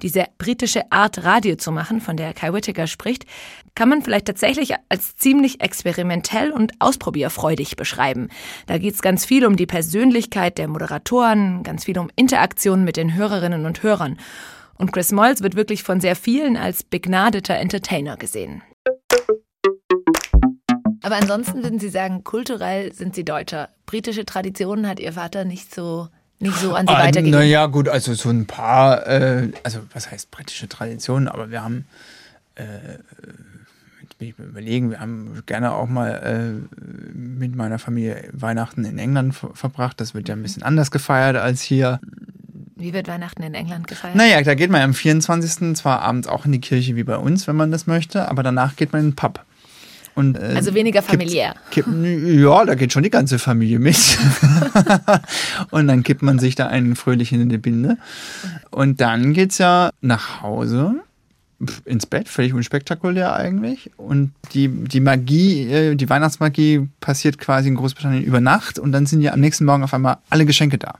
Diese 0.00 0.24
britische 0.38 0.90
Art, 0.90 1.24
Radio 1.24 1.56
zu 1.56 1.72
machen, 1.72 2.00
von 2.00 2.16
der 2.16 2.32
Kai 2.32 2.54
Whittaker 2.54 2.86
spricht, 2.86 3.26
kann 3.74 3.88
man 3.88 4.02
vielleicht 4.02 4.26
tatsächlich 4.26 4.74
als 4.88 5.16
ziemlich 5.16 5.60
experimentell 5.60 6.52
und 6.52 6.72
ausprobierfreudig 6.78 7.76
beschreiben. 7.76 8.28
Da 8.66 8.78
geht 8.78 8.94
es 8.94 9.02
ganz 9.02 9.24
viel 9.24 9.44
um 9.46 9.56
die 9.56 9.66
Persönlichkeit 9.66 10.58
der 10.58 10.68
Moderatoren, 10.68 11.62
ganz 11.62 11.84
viel 11.84 11.98
um 11.98 12.10
Interaktionen 12.16 12.84
mit 12.84 12.96
den 12.96 13.14
Hörerinnen 13.14 13.66
und 13.66 13.82
Hörern. 13.82 14.18
Und 14.76 14.92
Chris 14.92 15.12
Moyles 15.12 15.42
wird 15.42 15.56
wirklich 15.56 15.82
von 15.82 16.00
sehr 16.00 16.16
vielen 16.16 16.56
als 16.56 16.82
begnadeter 16.82 17.56
Entertainer 17.56 18.16
gesehen. 18.16 18.62
Aber 21.02 21.16
ansonsten 21.16 21.62
würden 21.62 21.78
Sie 21.78 21.90
sagen, 21.90 22.24
kulturell 22.24 22.92
sind 22.92 23.14
Sie 23.14 23.24
Deutscher. 23.24 23.68
Britische 23.86 24.24
Traditionen 24.24 24.88
hat 24.88 24.98
Ihr 25.00 25.12
Vater 25.12 25.44
nicht 25.44 25.74
so 25.74 26.08
nicht 26.40 26.56
so 26.56 26.74
an 26.74 26.86
Sie 26.86 26.92
ah, 26.92 26.98
weitergegeben. 26.98 27.38
Naja, 27.38 27.66
gut, 27.66 27.88
also 27.88 28.14
so 28.14 28.30
ein 28.30 28.46
paar, 28.46 29.06
äh, 29.06 29.50
also 29.62 29.80
was 29.92 30.10
heißt 30.10 30.30
britische 30.30 30.68
Traditionen, 30.68 31.28
aber 31.28 31.50
wir 31.50 31.62
haben, 31.62 31.86
äh, 32.56 32.64
bin 34.32 34.46
ich 34.46 34.50
überlegen, 34.50 34.90
wir 34.90 35.00
haben 35.00 35.42
gerne 35.46 35.72
auch 35.72 35.88
mal 35.88 36.10
äh, 36.10 36.76
mit 37.16 37.54
meiner 37.54 37.78
Familie 37.78 38.28
Weihnachten 38.32 38.84
in 38.84 38.98
England 38.98 39.34
verbracht. 39.34 40.00
Das 40.00 40.14
wird 40.14 40.28
ja 40.28 40.34
ein 40.34 40.42
bisschen 40.42 40.62
anders 40.62 40.90
gefeiert 40.90 41.36
als 41.36 41.62
hier. 41.62 42.00
Wie 42.76 42.92
wird 42.92 43.08
Weihnachten 43.08 43.42
in 43.42 43.54
England 43.54 43.86
gefeiert? 43.86 44.16
Naja, 44.16 44.42
da 44.42 44.54
geht 44.54 44.70
man 44.70 44.82
am 44.82 44.94
24. 44.94 45.76
zwar 45.76 46.00
abends 46.00 46.28
auch 46.28 46.44
in 46.44 46.52
die 46.52 46.60
Kirche 46.60 46.96
wie 46.96 47.04
bei 47.04 47.16
uns, 47.16 47.46
wenn 47.46 47.56
man 47.56 47.70
das 47.70 47.86
möchte, 47.86 48.28
aber 48.28 48.42
danach 48.42 48.76
geht 48.76 48.92
man 48.92 49.02
in 49.02 49.10
den 49.10 49.16
Pub. 49.16 49.44
Und, 50.14 50.38
äh, 50.38 50.52
also 50.54 50.74
weniger 50.74 51.02
familiär. 51.02 51.54
Kippt, 51.70 51.88
kippt, 51.88 52.26
ja, 52.26 52.64
da 52.64 52.74
geht 52.74 52.92
schon 52.92 53.02
die 53.02 53.10
ganze 53.10 53.38
Familie 53.38 53.78
mit. 53.78 53.96
und 55.70 55.88
dann 55.88 56.02
kippt 56.02 56.22
man 56.22 56.38
sich 56.38 56.54
da 56.54 56.68
einen 56.68 56.94
fröhlich 56.94 57.32
in 57.32 57.48
die 57.48 57.58
Binde. 57.58 57.98
Und 58.70 59.00
dann 59.00 59.32
geht 59.32 59.52
es 59.52 59.58
ja 59.58 59.90
nach 60.00 60.42
Hause 60.42 60.94
ins 61.84 62.06
Bett, 62.06 62.28
völlig 62.28 62.54
unspektakulär 62.54 63.34
eigentlich. 63.34 63.90
Und 63.96 64.32
die, 64.52 64.68
die 64.68 65.00
Magie, 65.00 65.68
äh, 65.70 65.94
die 65.94 66.08
Weihnachtsmagie 66.08 66.88
passiert 67.00 67.38
quasi 67.38 67.68
in 67.68 67.76
Großbritannien 67.76 68.24
über 68.24 68.40
Nacht 68.40 68.78
und 68.78 68.92
dann 68.92 69.06
sind 69.06 69.20
ja 69.22 69.32
am 69.32 69.40
nächsten 69.40 69.64
Morgen 69.64 69.82
auf 69.82 69.94
einmal 69.94 70.18
alle 70.30 70.46
Geschenke 70.46 70.78
da. 70.78 70.94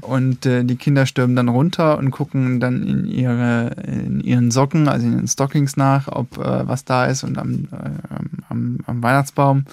Und 0.00 0.46
äh, 0.46 0.64
die 0.64 0.76
Kinder 0.76 1.06
stürmen 1.06 1.36
dann 1.36 1.48
runter 1.48 1.98
und 1.98 2.10
gucken 2.10 2.60
dann 2.60 2.86
in, 2.86 3.06
ihre, 3.06 3.70
in 3.86 4.20
ihren 4.20 4.50
Socken, 4.50 4.88
also 4.88 5.06
in 5.06 5.14
ihren 5.14 5.28
Stockings 5.28 5.76
nach, 5.76 6.08
ob 6.08 6.36
äh, 6.38 6.68
was 6.68 6.84
da 6.84 7.06
ist 7.06 7.24
und 7.24 7.38
am, 7.38 7.68
äh, 7.72 8.48
am, 8.48 8.78
am 8.86 9.02
Weihnachtsbaum. 9.02 9.64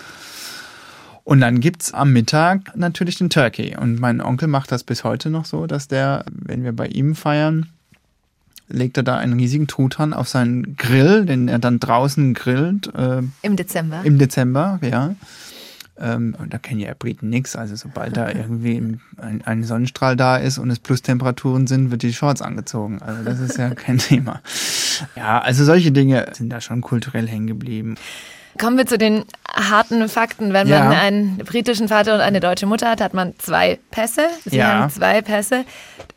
Und 1.23 1.39
dann 1.41 1.59
gibt 1.59 1.83
es 1.83 1.93
am 1.93 2.13
Mittag 2.13 2.75
natürlich 2.75 3.17
den 3.17 3.29
Turkey. 3.29 3.75
Und 3.77 3.99
mein 3.99 4.21
Onkel 4.21 4.47
macht 4.47 4.71
das 4.71 4.83
bis 4.83 5.03
heute 5.03 5.29
noch 5.29 5.45
so, 5.45 5.67
dass 5.67 5.87
der, 5.87 6.25
wenn 6.31 6.63
wir 6.63 6.73
bei 6.73 6.87
ihm 6.87 7.15
feiern, 7.15 7.67
legt 8.71 8.97
er 8.97 9.03
da 9.03 9.17
einen 9.17 9.39
riesigen 9.39 9.67
Truthahn 9.67 10.13
auf 10.13 10.27
seinen 10.27 10.75
Grill, 10.75 11.25
den 11.25 11.47
er 11.47 11.59
dann 11.59 11.79
draußen 11.79 12.33
grillt. 12.33 12.93
Äh, 12.95 13.21
Im 13.41 13.55
Dezember. 13.55 14.01
Im 14.03 14.17
Dezember, 14.17 14.79
ja. 14.81 15.15
Ähm, 15.99 16.35
und 16.39 16.53
da 16.53 16.57
kennen 16.57 16.79
ja 16.79 16.93
Briten 16.97 17.29
nichts. 17.29 17.55
Also 17.55 17.75
sobald 17.75 18.17
da 18.17 18.29
irgendwie 18.29 18.77
ein, 19.17 19.41
ein, 19.45 19.63
Sonnenstrahl 19.63 20.15
da 20.15 20.37
ist 20.37 20.57
und 20.57 20.71
es 20.71 20.79
Plustemperaturen 20.79 21.67
sind, 21.67 21.91
wird 21.91 22.01
die 22.01 22.13
Shorts 22.13 22.41
angezogen. 22.41 23.01
Also 23.01 23.23
das 23.23 23.39
ist 23.39 23.57
ja 23.57 23.69
kein 23.75 23.99
Thema. 23.99 24.41
Ja, 25.15 25.39
also 25.39 25.63
solche 25.63 25.91
Dinge 25.91 26.27
sind 26.33 26.49
da 26.49 26.59
schon 26.59 26.81
kulturell 26.81 27.27
hängen 27.27 27.47
geblieben. 27.47 27.95
Kommen 28.59 28.77
wir 28.77 28.85
zu 28.85 28.97
den 28.97 29.25
harten 29.47 30.07
Fakten. 30.09 30.53
Wenn 30.53 30.67
ja. 30.67 30.83
man 30.83 30.93
einen 30.93 31.37
britischen 31.37 31.87
Vater 31.87 32.15
und 32.15 32.21
eine 32.21 32.39
deutsche 32.39 32.65
Mutter 32.65 32.89
hat, 32.89 33.01
hat 33.01 33.13
man 33.13 33.33
zwei 33.37 33.79
Pässe. 33.91 34.27
Sie 34.45 34.57
ja. 34.57 34.73
haben 34.73 34.89
zwei 34.89 35.21
Pässe. 35.21 35.65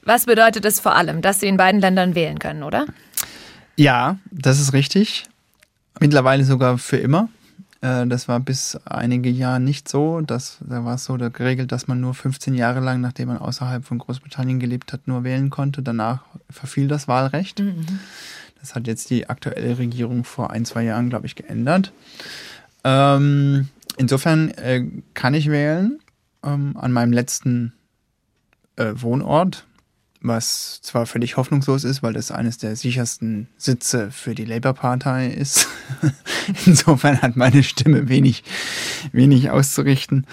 Was 0.02 0.26
bedeutet 0.26 0.64
es 0.64 0.80
vor 0.80 0.94
allem, 0.94 1.22
dass 1.22 1.40
Sie 1.40 1.46
in 1.46 1.56
beiden 1.56 1.80
Ländern 1.80 2.14
wählen 2.14 2.38
können, 2.38 2.62
oder? 2.62 2.86
Ja, 3.76 4.18
das 4.30 4.60
ist 4.60 4.72
richtig. 4.72 5.24
Mittlerweile 6.00 6.44
sogar 6.44 6.78
für 6.78 6.96
immer. 6.96 7.28
Äh, 7.80 8.06
das 8.06 8.28
war 8.28 8.40
bis 8.40 8.78
einige 8.84 9.30
Jahre 9.30 9.60
nicht 9.60 9.88
so. 9.88 10.20
Das, 10.20 10.58
da 10.60 10.84
war 10.84 10.94
es 10.94 11.04
so 11.04 11.16
geregelt, 11.16 11.70
dass 11.70 11.86
man 11.86 12.00
nur 12.00 12.14
15 12.14 12.54
Jahre 12.54 12.80
lang, 12.80 13.00
nachdem 13.00 13.28
man 13.28 13.38
außerhalb 13.38 13.84
von 13.84 13.98
Großbritannien 13.98 14.58
gelebt 14.58 14.92
hat, 14.92 15.06
nur 15.06 15.24
wählen 15.24 15.50
konnte. 15.50 15.82
Danach 15.82 16.24
verfiel 16.50 16.88
das 16.88 17.08
Wahlrecht. 17.08 17.60
Mhm. 17.60 18.00
Das 18.64 18.74
hat 18.74 18.86
jetzt 18.86 19.10
die 19.10 19.28
aktuelle 19.28 19.76
Regierung 19.76 20.24
vor 20.24 20.50
ein, 20.50 20.64
zwei 20.64 20.84
Jahren, 20.84 21.10
glaube 21.10 21.26
ich, 21.26 21.34
geändert. 21.34 21.92
Ähm, 22.82 23.68
insofern 23.98 24.48
äh, 24.52 24.86
kann 25.12 25.34
ich 25.34 25.50
wählen 25.50 25.98
ähm, 26.42 26.74
an 26.78 26.90
meinem 26.90 27.12
letzten 27.12 27.74
äh, 28.76 28.94
Wohnort 28.94 29.66
was 30.24 30.80
zwar 30.80 31.04
völlig 31.04 31.36
hoffnungslos 31.36 31.84
ist, 31.84 32.02
weil 32.02 32.14
das 32.14 32.30
eines 32.30 32.56
der 32.56 32.76
sichersten 32.76 33.46
Sitze 33.58 34.10
für 34.10 34.34
die 34.34 34.46
Labour-Partei 34.46 35.28
ist. 35.28 35.68
Insofern 36.64 37.20
hat 37.20 37.36
meine 37.36 37.62
Stimme 37.62 38.08
wenig, 38.08 38.42
wenig 39.12 39.50
auszurichten. 39.50 40.26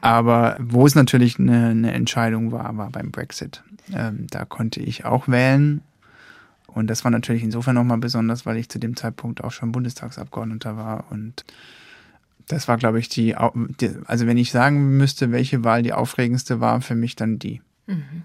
Aber 0.00 0.56
wo 0.60 0.86
es 0.86 0.94
natürlich 0.94 1.40
eine, 1.40 1.70
eine 1.70 1.92
Entscheidung 1.92 2.52
war, 2.52 2.76
war 2.76 2.90
beim 2.90 3.10
Brexit. 3.10 3.64
Ähm, 3.92 4.28
da 4.30 4.44
konnte 4.44 4.78
ich 4.78 5.04
auch 5.04 5.26
wählen. 5.26 5.82
Und 6.74 6.88
das 6.88 7.04
war 7.04 7.10
natürlich 7.10 7.42
insofern 7.42 7.74
nochmal 7.74 7.98
besonders, 7.98 8.46
weil 8.46 8.56
ich 8.56 8.68
zu 8.68 8.78
dem 8.78 8.96
Zeitpunkt 8.96 9.44
auch 9.44 9.52
schon 9.52 9.72
Bundestagsabgeordneter 9.72 10.76
war. 10.76 11.04
Und 11.10 11.44
das 12.48 12.68
war, 12.68 12.76
glaube 12.76 12.98
ich, 12.98 13.08
die, 13.08 13.34
also 13.34 14.26
wenn 14.26 14.36
ich 14.36 14.50
sagen 14.50 14.96
müsste, 14.96 15.32
welche 15.32 15.64
Wahl 15.64 15.82
die 15.82 15.92
aufregendste 15.92 16.60
war, 16.60 16.80
für 16.80 16.94
mich 16.94 17.16
dann 17.16 17.38
die. 17.38 17.60
Mhm. 17.86 18.22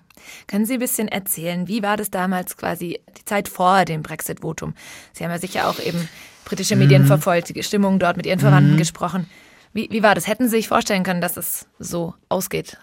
Können 0.48 0.66
Sie 0.66 0.76
ein 0.76 0.80
bisschen 0.80 1.08
erzählen, 1.08 1.68
wie 1.68 1.84
war 1.84 1.98
das 1.98 2.12
damals 2.12 2.58
quasi 2.58 3.00
die 3.18 3.26
Zeit 3.26 3.48
vor 3.48 3.86
dem 3.86 4.02
Brexit-Votum? 4.02 4.74
Sie 5.14 5.24
haben 5.24 5.32
ja 5.32 5.40
sicher 5.40 5.68
auch 5.68 5.80
eben 5.80 6.08
britische 6.46 6.76
Medien 6.76 7.04
mhm. 7.04 7.08
verfolgt, 7.08 7.56
die 7.56 7.64
Stimmung 7.64 8.00
dort 8.00 8.18
mit 8.18 8.26
Ihren 8.26 8.40
Verwandten 8.40 8.74
mhm. 8.74 8.78
gesprochen. 8.78 9.28
Wie, 9.74 9.90
wie 9.92 10.04
war 10.04 10.16
das? 10.16 10.28
Hätten 10.28 10.46
Sie 10.46 10.58
sich 10.58 10.68
vorstellen 10.68 11.04
können, 11.04 11.22
dass 11.22 11.38
es 11.38 11.68
so 11.80 12.14
ausgeht? 12.30 12.78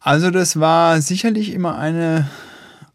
Also 0.00 0.30
das 0.30 0.58
war 0.58 1.00
sicherlich 1.00 1.52
immer 1.52 1.78
eine, 1.78 2.28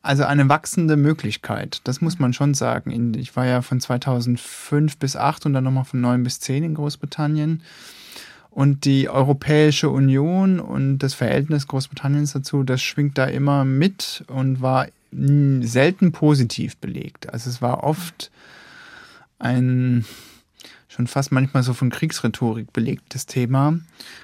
also 0.05 0.23
eine 0.23 0.47
wachsende 0.49 0.97
Möglichkeit. 0.97 1.81
Das 1.83 1.99
muss 1.99 2.19
man 2.19 2.31
schon 2.31 2.53
sagen. 2.53 3.15
Ich 3.15 3.35
war 3.35 3.45
ja 3.45 3.61
von 3.61 3.79
2005 3.79 4.97
bis 4.97 5.13
2008 5.13 5.45
und 5.47 5.53
dann 5.53 5.63
nochmal 5.63 5.85
von 5.85 6.01
9 6.01 6.23
bis 6.23 6.39
10 6.39 6.63
in 6.63 6.73
Großbritannien. 6.75 7.63
Und 8.51 8.85
die 8.85 9.09
Europäische 9.09 9.89
Union 9.89 10.59
und 10.59 10.99
das 10.99 11.13
Verhältnis 11.13 11.67
Großbritanniens 11.67 12.33
dazu, 12.33 12.63
das 12.63 12.81
schwingt 12.81 13.17
da 13.17 13.25
immer 13.25 13.65
mit 13.65 14.23
und 14.27 14.61
war 14.61 14.87
selten 15.11 16.11
positiv 16.11 16.77
belegt. 16.77 17.33
Also 17.33 17.49
es 17.49 17.61
war 17.61 17.83
oft 17.83 18.31
ein 19.39 20.05
schon 20.87 21.07
fast 21.07 21.31
manchmal 21.31 21.63
so 21.63 21.73
von 21.73 21.89
Kriegsrhetorik 21.89 22.71
belegtes 22.71 23.25
Thema, 23.25 23.79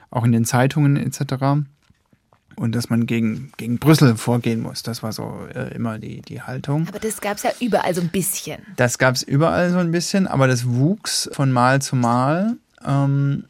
auch 0.09 0.23
in 0.23 0.31
den 0.31 0.45
Zeitungen 0.45 0.95
etc. 0.95 1.65
Und 2.55 2.75
dass 2.75 2.89
man 2.89 3.05
gegen, 3.05 3.51
gegen 3.58 3.77
Brüssel 3.79 4.15
vorgehen 4.17 4.62
muss, 4.62 4.84
das 4.84 5.03
war 5.03 5.12
so 5.13 5.48
äh, 5.53 5.74
immer 5.74 6.00
die, 6.00 6.22
die 6.22 6.41
Haltung. 6.41 6.88
Aber 6.88 7.00
das 7.00 7.22
gab 7.22 7.38
es 7.38 7.43
ja 7.43 7.51
überall 7.60 7.93
so 7.93 8.01
ein 8.01 8.10
bisschen. 8.10 8.62
Das 8.75 8.98
gab 8.98 9.15
es 9.15 9.24
überall 9.24 9.72
so 9.72 9.77
ein 9.77 9.91
bisschen, 9.91 10.27
aber 10.27 10.48
das 10.48 10.67
wuchs 10.67 11.29
von 11.34 11.51
Mal 11.51 11.81
zu 11.81 11.96
Mal. 11.96 12.58
Ähm, 12.86 13.46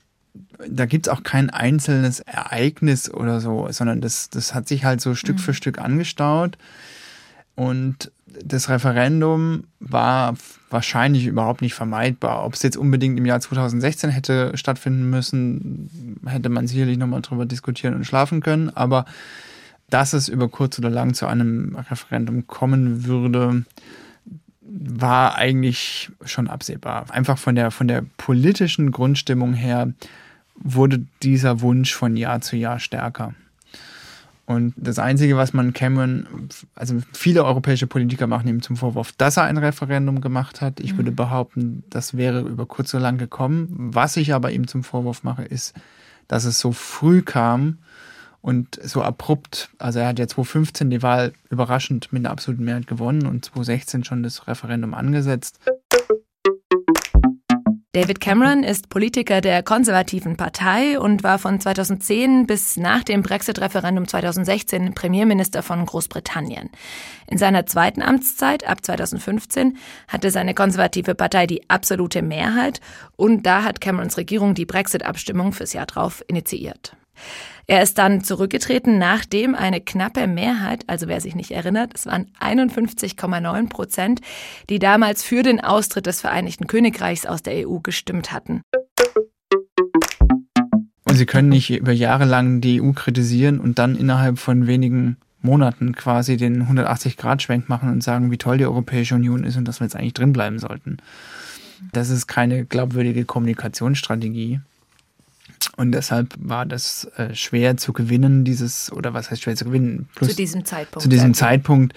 da 0.68 0.86
gibt 0.86 1.08
es 1.08 1.14
auch 1.14 1.24
kein 1.24 1.50
einzelnes 1.50 2.20
Ereignis 2.20 3.12
oder 3.12 3.42
so, 3.42 3.68
sondern 3.72 4.02
das, 4.02 4.30
das 4.30 4.54
hat 4.54 4.68
sich 4.68 4.86
halt 4.86 5.02
so 5.02 5.16
Stück 5.16 5.38
mhm. 5.38 5.42
für 5.42 5.54
Stück 5.54 5.80
angestaut. 5.80 6.58
Und 7.56 8.12
das 8.44 8.70
Referendum 8.70 9.66
war 9.80 10.36
wahrscheinlich 10.70 11.26
überhaupt 11.26 11.62
nicht 11.62 11.74
vermeidbar. 11.74 12.46
Ob 12.46 12.54
es 12.54 12.64
jetzt 12.64 12.78
unbedingt 12.78 13.18
im 13.18 13.26
Jahr 13.26 13.42
2016 13.42 14.10
hätte 14.10 14.52
stattfinden 14.56 15.10
müssen, 15.10 16.20
hätte 16.26 16.50
man 16.50 16.68
sicherlich 16.68 16.98
nochmal 16.98 17.22
drüber 17.22 17.46
diskutieren 17.46 17.96
und 17.96 18.06
schlafen 18.06 18.42
können. 18.42 18.70
Aber 18.70 19.06
dass 19.90 20.14
es 20.14 20.30
über 20.30 20.48
kurz 20.48 20.80
oder 20.80 20.90
lang 20.90 21.14
zu 21.14 21.28
einem 21.28 21.76
Referendum 21.76 22.48
kommen 22.48 23.06
würde, 23.06 23.66
war 24.62 25.36
eigentlich 25.36 26.10
schon 26.24 26.48
absehbar. 26.48 27.06
Einfach 27.10 27.38
von 27.38 27.56
der, 27.56 27.72
von 27.72 27.88
der 27.88 28.04
politischen 28.18 28.92
Grundstimmung 28.92 29.54
her 29.54 29.94
wurde 30.56 31.06
dieser 31.24 31.62
Wunsch 31.62 31.94
von 31.94 32.16
Jahr 32.16 32.40
zu 32.42 32.56
Jahr 32.56 32.80
stärker. 32.80 33.34
Und 34.52 34.74
das 34.76 35.00
Einzige, 35.00 35.38
was 35.38 35.54
man 35.54 35.72
Cameron, 35.72 36.50
also 36.76 36.98
viele 37.14 37.46
europäische 37.46 37.88
Politiker 37.88 38.28
machen 38.28 38.50
ihm 38.50 38.62
zum 38.62 38.76
Vorwurf, 38.76 39.14
dass 39.14 39.38
er 39.38 39.44
ein 39.44 39.58
Referendum 39.58 40.20
gemacht 40.20 40.60
hat. 40.60 40.80
Ich 40.82 40.94
mhm. 40.94 40.98
würde 40.98 41.12
behaupten, 41.12 41.84
das 41.90 42.18
wäre 42.18 42.42
über 42.42 42.66
kurz 42.66 42.94
oder 42.94 43.04
lang 43.04 43.18
gekommen. 43.18 43.68
Was 43.70 44.18
ich 44.18 44.34
aber 44.34 44.52
ihm 44.52 44.68
zum 44.68 44.84
Vorwurf 44.84 45.24
mache, 45.24 45.44
ist, 45.44 45.74
dass 46.28 46.44
es 46.44 46.60
so 46.60 46.74
früh 46.74 47.22
kam 47.22 47.78
und 48.42 48.78
so 48.84 49.02
abrupt. 49.02 49.70
Also 49.78 50.00
er 50.00 50.08
hat 50.08 50.20
ja 50.20 50.28
2015 50.28 50.90
die 50.90 51.02
Wahl 51.02 51.32
überraschend 51.50 52.12
mit 52.12 52.26
einer 52.26 52.32
absoluten 52.32 52.66
Mehrheit 52.66 52.88
gewonnen 52.88 53.26
und 53.28 53.46
2016 53.46 54.04
schon 54.04 54.24
das 54.24 54.48
Referendum 54.48 54.94
angesetzt. 54.94 55.60
David 57.94 58.22
Cameron 58.22 58.64
ist 58.64 58.88
Politiker 58.88 59.42
der 59.42 59.64
konservativen 59.64 60.38
Partei 60.38 60.98
und 60.98 61.24
war 61.24 61.38
von 61.38 61.60
2010 61.60 62.48
bis 62.48 62.78
nach 62.78 63.04
dem 63.04 63.22
Brexit-Referendum 63.22 64.08
2016 64.08 64.94
Premierminister 64.94 65.62
von 65.62 65.86
Großbritannien. 65.86 66.70
In 67.28 67.38
seiner 67.38 67.66
zweiten 67.66 68.02
Amtszeit 68.02 68.66
ab 68.66 68.78
2015 68.82 69.76
hatte 70.08 70.32
seine 70.32 70.54
konservative 70.54 71.16
Partei 71.16 71.48
die 71.48 71.70
absolute 71.70 72.22
Mehrheit 72.22 72.80
und 73.18 73.46
da 73.46 73.66
hat 73.66 73.82
Camerons 73.82 74.16
Regierung 74.16 74.54
die 74.54 74.66
Brexit-Abstimmung 74.66 75.52
fürs 75.52 75.74
Jahr 75.74 75.86
drauf 75.86 76.24
initiiert. 76.30 76.96
Er 77.68 77.82
ist 77.82 77.98
dann 77.98 78.24
zurückgetreten, 78.24 78.98
nachdem 78.98 79.56
eine 79.56 79.80
knappe 79.80 80.28
Mehrheit, 80.28 80.84
also 80.88 81.08
wer 81.08 81.22
sich 81.22 81.36
nicht 81.36 81.52
erinnert, 81.52 81.94
es 81.96 82.06
waren 82.06 82.28
51,9 82.40 83.70
Prozent, 83.70 84.22
die 84.70 84.80
damals 84.80 85.24
für 85.24 85.44
den 85.44 85.62
Austritt 85.62 86.06
des 86.06 86.22
Vereinigten 86.22 86.68
Königreichs 86.68 87.26
aus 87.26 87.44
der 87.44 87.68
EU 87.68 87.80
gestimmt 87.80 88.32
hatten. 88.32 88.62
Und 91.06 91.16
Sie 91.18 91.26
können 91.26 91.50
nicht 91.50 91.70
über 91.72 91.92
Jahre 91.92 92.26
lang 92.26 92.62
die 92.62 92.82
EU 92.82 92.92
kritisieren 92.94 93.60
und 93.60 93.80
dann 93.80 93.96
innerhalb 93.96 94.40
von 94.40 94.68
wenigen 94.68 95.18
Monaten 95.42 95.94
quasi 95.96 96.38
den 96.38 96.68
180-Grad-Schwenk 96.68 97.68
machen 97.68 97.90
und 97.90 98.04
sagen, 98.04 98.32
wie 98.32 98.38
toll 98.38 98.58
die 98.58 98.66
Europäische 98.66 99.16
Union 99.16 99.44
ist 99.44 99.58
und 99.58 99.68
dass 99.68 99.80
wir 99.80 99.86
jetzt 99.86 99.96
eigentlich 99.96 100.14
drinbleiben 100.14 100.60
sollten. 100.60 100.98
Das 101.92 102.10
ist 102.10 102.28
keine 102.28 102.66
glaubwürdige 102.66 103.26
Kommunikationsstrategie. 103.26 104.62
Und 105.78 105.92
deshalb 105.92 106.34
war 106.38 106.66
das 106.66 107.06
äh, 107.18 107.34
schwer 107.36 107.78
zu 107.78 107.94
gewinnen, 107.94 108.44
dieses, 108.44 108.92
oder 108.92 109.14
was 109.14 109.32
heißt 109.32 109.44
schwer 109.44 109.56
zu 109.56 109.66
gewinnen? 109.66 110.08
Plus, 110.16 110.32
zu 110.32 110.36
diesem 110.36 110.66
Zeitpunkt. 110.66 111.04
Zu 111.04 111.10
diesem 111.10 111.34
Zeitpunkt 111.34 111.94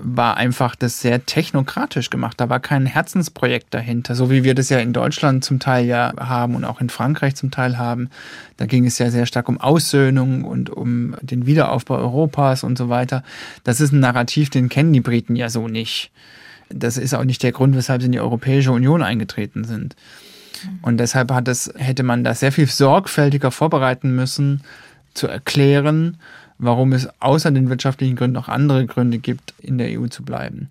war 0.00 0.36
einfach 0.36 0.74
das 0.74 1.00
sehr 1.00 1.24
technokratisch 1.24 2.10
gemacht. 2.10 2.40
Da 2.40 2.48
war 2.48 2.58
kein 2.58 2.86
Herzensprojekt 2.86 3.72
dahinter, 3.72 4.14
so 4.14 4.30
wie 4.30 4.42
wir 4.42 4.54
das 4.54 4.68
ja 4.68 4.78
in 4.78 4.92
Deutschland 4.92 5.44
zum 5.44 5.60
Teil 5.60 5.86
ja 5.86 6.12
haben 6.18 6.56
und 6.56 6.64
auch 6.64 6.80
in 6.80 6.88
Frankreich 6.88 7.36
zum 7.36 7.50
Teil 7.50 7.78
haben. 7.78 8.10
Da 8.56 8.66
ging 8.66 8.86
es 8.86 8.98
ja 8.98 9.10
sehr 9.10 9.26
stark 9.26 9.48
um 9.48 9.60
Aussöhnung 9.60 10.44
und 10.44 10.68
um 10.68 11.14
den 11.22 11.46
Wiederaufbau 11.46 11.96
Europas 11.96 12.64
und 12.64 12.76
so 12.76 12.88
weiter. 12.88 13.22
Das 13.62 13.80
ist 13.80 13.92
ein 13.92 14.00
Narrativ, 14.00 14.50
den 14.50 14.68
kennen 14.68 14.92
die 14.92 15.00
Briten 15.00 15.36
ja 15.36 15.48
so 15.48 15.68
nicht. 15.68 16.10
Das 16.70 16.96
ist 16.96 17.14
auch 17.14 17.24
nicht 17.24 17.42
der 17.42 17.52
Grund, 17.52 17.76
weshalb 17.76 18.02
sie 18.02 18.06
in 18.06 18.12
die 18.12 18.20
Europäische 18.20 18.72
Union 18.72 19.02
eingetreten 19.02 19.64
sind. 19.64 19.94
Und 20.82 20.98
deshalb 20.98 21.32
hat 21.32 21.48
es, 21.48 21.72
hätte 21.76 22.02
man 22.02 22.24
das 22.24 22.40
sehr 22.40 22.52
viel 22.52 22.66
sorgfältiger 22.66 23.50
vorbereiten 23.50 24.14
müssen, 24.14 24.62
zu 25.14 25.28
erklären, 25.28 26.18
warum 26.58 26.92
es 26.92 27.08
außer 27.20 27.50
den 27.50 27.68
wirtschaftlichen 27.68 28.16
Gründen 28.16 28.36
auch 28.36 28.48
andere 28.48 28.86
Gründe 28.86 29.18
gibt, 29.18 29.54
in 29.60 29.78
der 29.78 29.98
EU 29.98 30.06
zu 30.06 30.24
bleiben. 30.24 30.68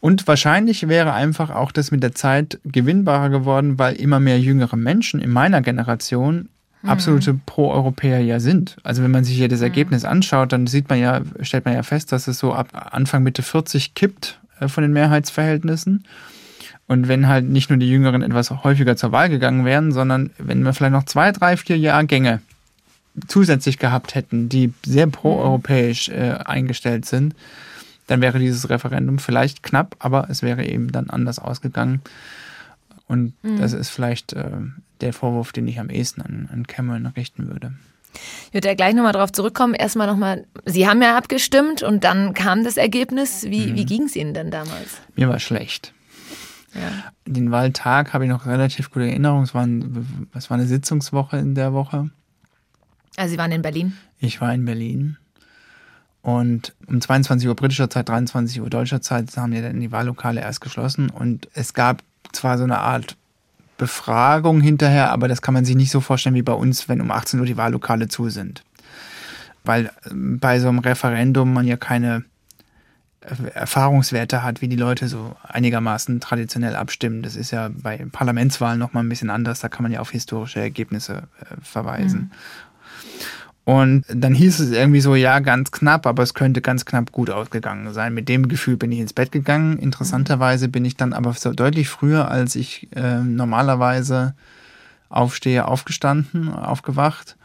Und 0.00 0.26
wahrscheinlich 0.26 0.88
wäre 0.88 1.12
einfach 1.12 1.50
auch 1.50 1.70
das 1.70 1.92
mit 1.92 2.02
der 2.02 2.14
Zeit 2.14 2.58
gewinnbarer 2.64 3.30
geworden, 3.30 3.78
weil 3.78 3.94
immer 3.94 4.18
mehr 4.18 4.40
jüngere 4.40 4.76
Menschen 4.76 5.20
in 5.20 5.30
meiner 5.30 5.62
Generation 5.62 6.48
mhm. 6.82 6.88
absolute 6.88 7.34
Pro-Europäer 7.34 8.20
ja 8.20 8.40
sind. 8.40 8.76
Also 8.82 9.04
wenn 9.04 9.12
man 9.12 9.22
sich 9.22 9.36
hier 9.36 9.48
das 9.48 9.60
mhm. 9.60 9.66
Ergebnis 9.66 10.04
anschaut, 10.04 10.52
dann 10.52 10.66
sieht 10.66 10.88
man 10.88 10.98
ja, 10.98 11.20
stellt 11.42 11.66
man 11.66 11.74
ja 11.74 11.84
fest, 11.84 12.10
dass 12.10 12.26
es 12.26 12.38
so 12.38 12.52
ab 12.52 12.68
Anfang 12.72 13.22
Mitte 13.22 13.42
40 13.42 13.94
kippt 13.94 14.40
äh, 14.58 14.66
von 14.66 14.82
den 14.82 14.92
Mehrheitsverhältnissen. 14.92 16.04
Und 16.88 17.08
wenn 17.08 17.28
halt 17.28 17.48
nicht 17.48 17.70
nur 17.70 17.78
die 17.78 17.88
Jüngeren 17.88 18.22
etwas 18.22 18.50
häufiger 18.50 18.96
zur 18.96 19.12
Wahl 19.12 19.28
gegangen 19.28 19.64
wären, 19.64 19.92
sondern 19.92 20.30
wenn 20.38 20.62
wir 20.62 20.72
vielleicht 20.72 20.92
noch 20.92 21.04
zwei, 21.04 21.32
drei, 21.32 21.56
vier 21.56 21.78
Jahrgänge 21.78 22.40
zusätzlich 23.28 23.78
gehabt 23.78 24.14
hätten, 24.14 24.48
die 24.48 24.72
sehr 24.84 25.06
proeuropäisch 25.06 26.08
äh, 26.08 26.38
eingestellt 26.44 27.06
sind, 27.06 27.34
dann 28.06 28.20
wäre 28.20 28.38
dieses 28.38 28.68
Referendum 28.68 29.18
vielleicht 29.18 29.62
knapp, 29.62 29.96
aber 29.98 30.26
es 30.28 30.42
wäre 30.42 30.64
eben 30.64 30.92
dann 30.92 31.08
anders 31.10 31.38
ausgegangen. 31.38 32.00
Und 33.06 33.32
mhm. 33.42 33.58
das 33.58 33.72
ist 33.72 33.90
vielleicht 33.90 34.32
äh, 34.32 34.50
der 35.00 35.12
Vorwurf, 35.12 35.52
den 35.52 35.68
ich 35.68 35.78
am 35.78 35.90
ehesten 35.90 36.22
an, 36.22 36.48
an 36.52 36.66
Cameron 36.66 37.06
richten 37.06 37.48
würde. 37.48 37.72
Ich 38.48 38.54
würde 38.54 38.68
ja 38.68 38.74
gleich 38.74 38.94
nochmal 38.94 39.12
darauf 39.12 39.32
zurückkommen. 39.32 39.74
Erstmal 39.74 40.06
nochmal, 40.06 40.44
Sie 40.66 40.86
haben 40.86 41.00
ja 41.00 41.16
abgestimmt 41.16 41.82
und 41.82 42.04
dann 42.04 42.34
kam 42.34 42.64
das 42.64 42.76
Ergebnis. 42.76 43.44
Wie, 43.44 43.68
mhm. 43.68 43.76
wie 43.76 43.86
ging 43.86 44.02
es 44.04 44.16
Ihnen 44.16 44.34
denn 44.34 44.50
damals? 44.50 45.00
Mir 45.16 45.28
war 45.28 45.40
schlecht. 45.40 45.92
Ja. 46.74 47.12
Den 47.26 47.50
Wahltag 47.50 48.12
habe 48.12 48.24
ich 48.24 48.30
noch 48.30 48.46
relativ 48.46 48.90
gute 48.90 49.06
Erinnerungen. 49.06 49.44
Es 49.44 49.54
war, 49.54 49.66
ein, 49.66 50.28
es 50.34 50.50
war 50.50 50.56
eine 50.56 50.66
Sitzungswoche 50.66 51.36
in 51.36 51.54
der 51.54 51.72
Woche. 51.72 52.10
Also 53.16 53.32
Sie 53.32 53.38
waren 53.38 53.52
in 53.52 53.62
Berlin? 53.62 53.92
Ich 54.18 54.40
war 54.40 54.52
in 54.54 54.64
Berlin. 54.64 55.18
Und 56.22 56.74
um 56.86 57.00
22 57.00 57.48
Uhr 57.48 57.56
britischer 57.56 57.90
Zeit, 57.90 58.08
23 58.08 58.60
Uhr 58.60 58.70
deutscher 58.70 59.02
Zeit 59.02 59.36
haben 59.36 59.52
wir 59.52 59.62
dann 59.62 59.80
die 59.80 59.92
Wahllokale 59.92 60.40
erst 60.40 60.60
geschlossen. 60.60 61.10
Und 61.10 61.48
es 61.52 61.74
gab 61.74 62.02
zwar 62.32 62.58
so 62.58 62.64
eine 62.64 62.78
Art 62.78 63.16
Befragung 63.76 64.60
hinterher, 64.60 65.10
aber 65.10 65.26
das 65.26 65.42
kann 65.42 65.54
man 65.54 65.64
sich 65.64 65.74
nicht 65.74 65.90
so 65.90 66.00
vorstellen 66.00 66.36
wie 66.36 66.42
bei 66.42 66.52
uns, 66.52 66.88
wenn 66.88 67.00
um 67.00 67.10
18 67.10 67.40
Uhr 67.40 67.46
die 67.46 67.56
Wahllokale 67.56 68.06
zu 68.06 68.30
sind. 68.30 68.62
Weil 69.64 69.90
ähm, 70.08 70.38
bei 70.38 70.60
so 70.60 70.68
einem 70.68 70.78
Referendum 70.78 71.52
man 71.52 71.66
ja 71.66 71.76
keine 71.76 72.24
Erfahrungswerte 73.54 74.42
hat, 74.42 74.60
wie 74.62 74.68
die 74.68 74.76
Leute 74.76 75.08
so 75.08 75.36
einigermaßen 75.42 76.20
traditionell 76.20 76.74
abstimmen. 76.74 77.22
Das 77.22 77.36
ist 77.36 77.50
ja 77.50 77.70
bei 77.72 78.04
Parlamentswahlen 78.10 78.78
nochmal 78.78 79.04
ein 79.04 79.08
bisschen 79.08 79.30
anders. 79.30 79.60
Da 79.60 79.68
kann 79.68 79.84
man 79.84 79.92
ja 79.92 80.00
auf 80.00 80.10
historische 80.10 80.60
Ergebnisse 80.60 81.24
äh, 81.40 81.54
verweisen. 81.62 82.20
Mhm. 82.20 82.30
Und 83.64 84.04
dann 84.12 84.34
hieß 84.34 84.58
es 84.58 84.72
irgendwie 84.72 85.00
so, 85.00 85.14
ja, 85.14 85.38
ganz 85.38 85.70
knapp, 85.70 86.06
aber 86.06 86.24
es 86.24 86.34
könnte 86.34 86.60
ganz 86.60 86.84
knapp 86.84 87.12
gut 87.12 87.30
ausgegangen 87.30 87.92
sein. 87.92 88.12
Mit 88.12 88.28
dem 88.28 88.48
Gefühl 88.48 88.76
bin 88.76 88.90
ich 88.90 88.98
ins 88.98 89.12
Bett 89.12 89.30
gegangen. 89.30 89.78
Interessanterweise 89.78 90.68
bin 90.68 90.84
ich 90.84 90.96
dann 90.96 91.12
aber 91.12 91.32
so 91.34 91.52
deutlich 91.52 91.88
früher, 91.88 92.28
als 92.28 92.56
ich 92.56 92.88
äh, 92.96 93.20
normalerweise 93.20 94.34
aufstehe, 95.08 95.68
aufgestanden, 95.68 96.48
aufgewacht 96.48 97.36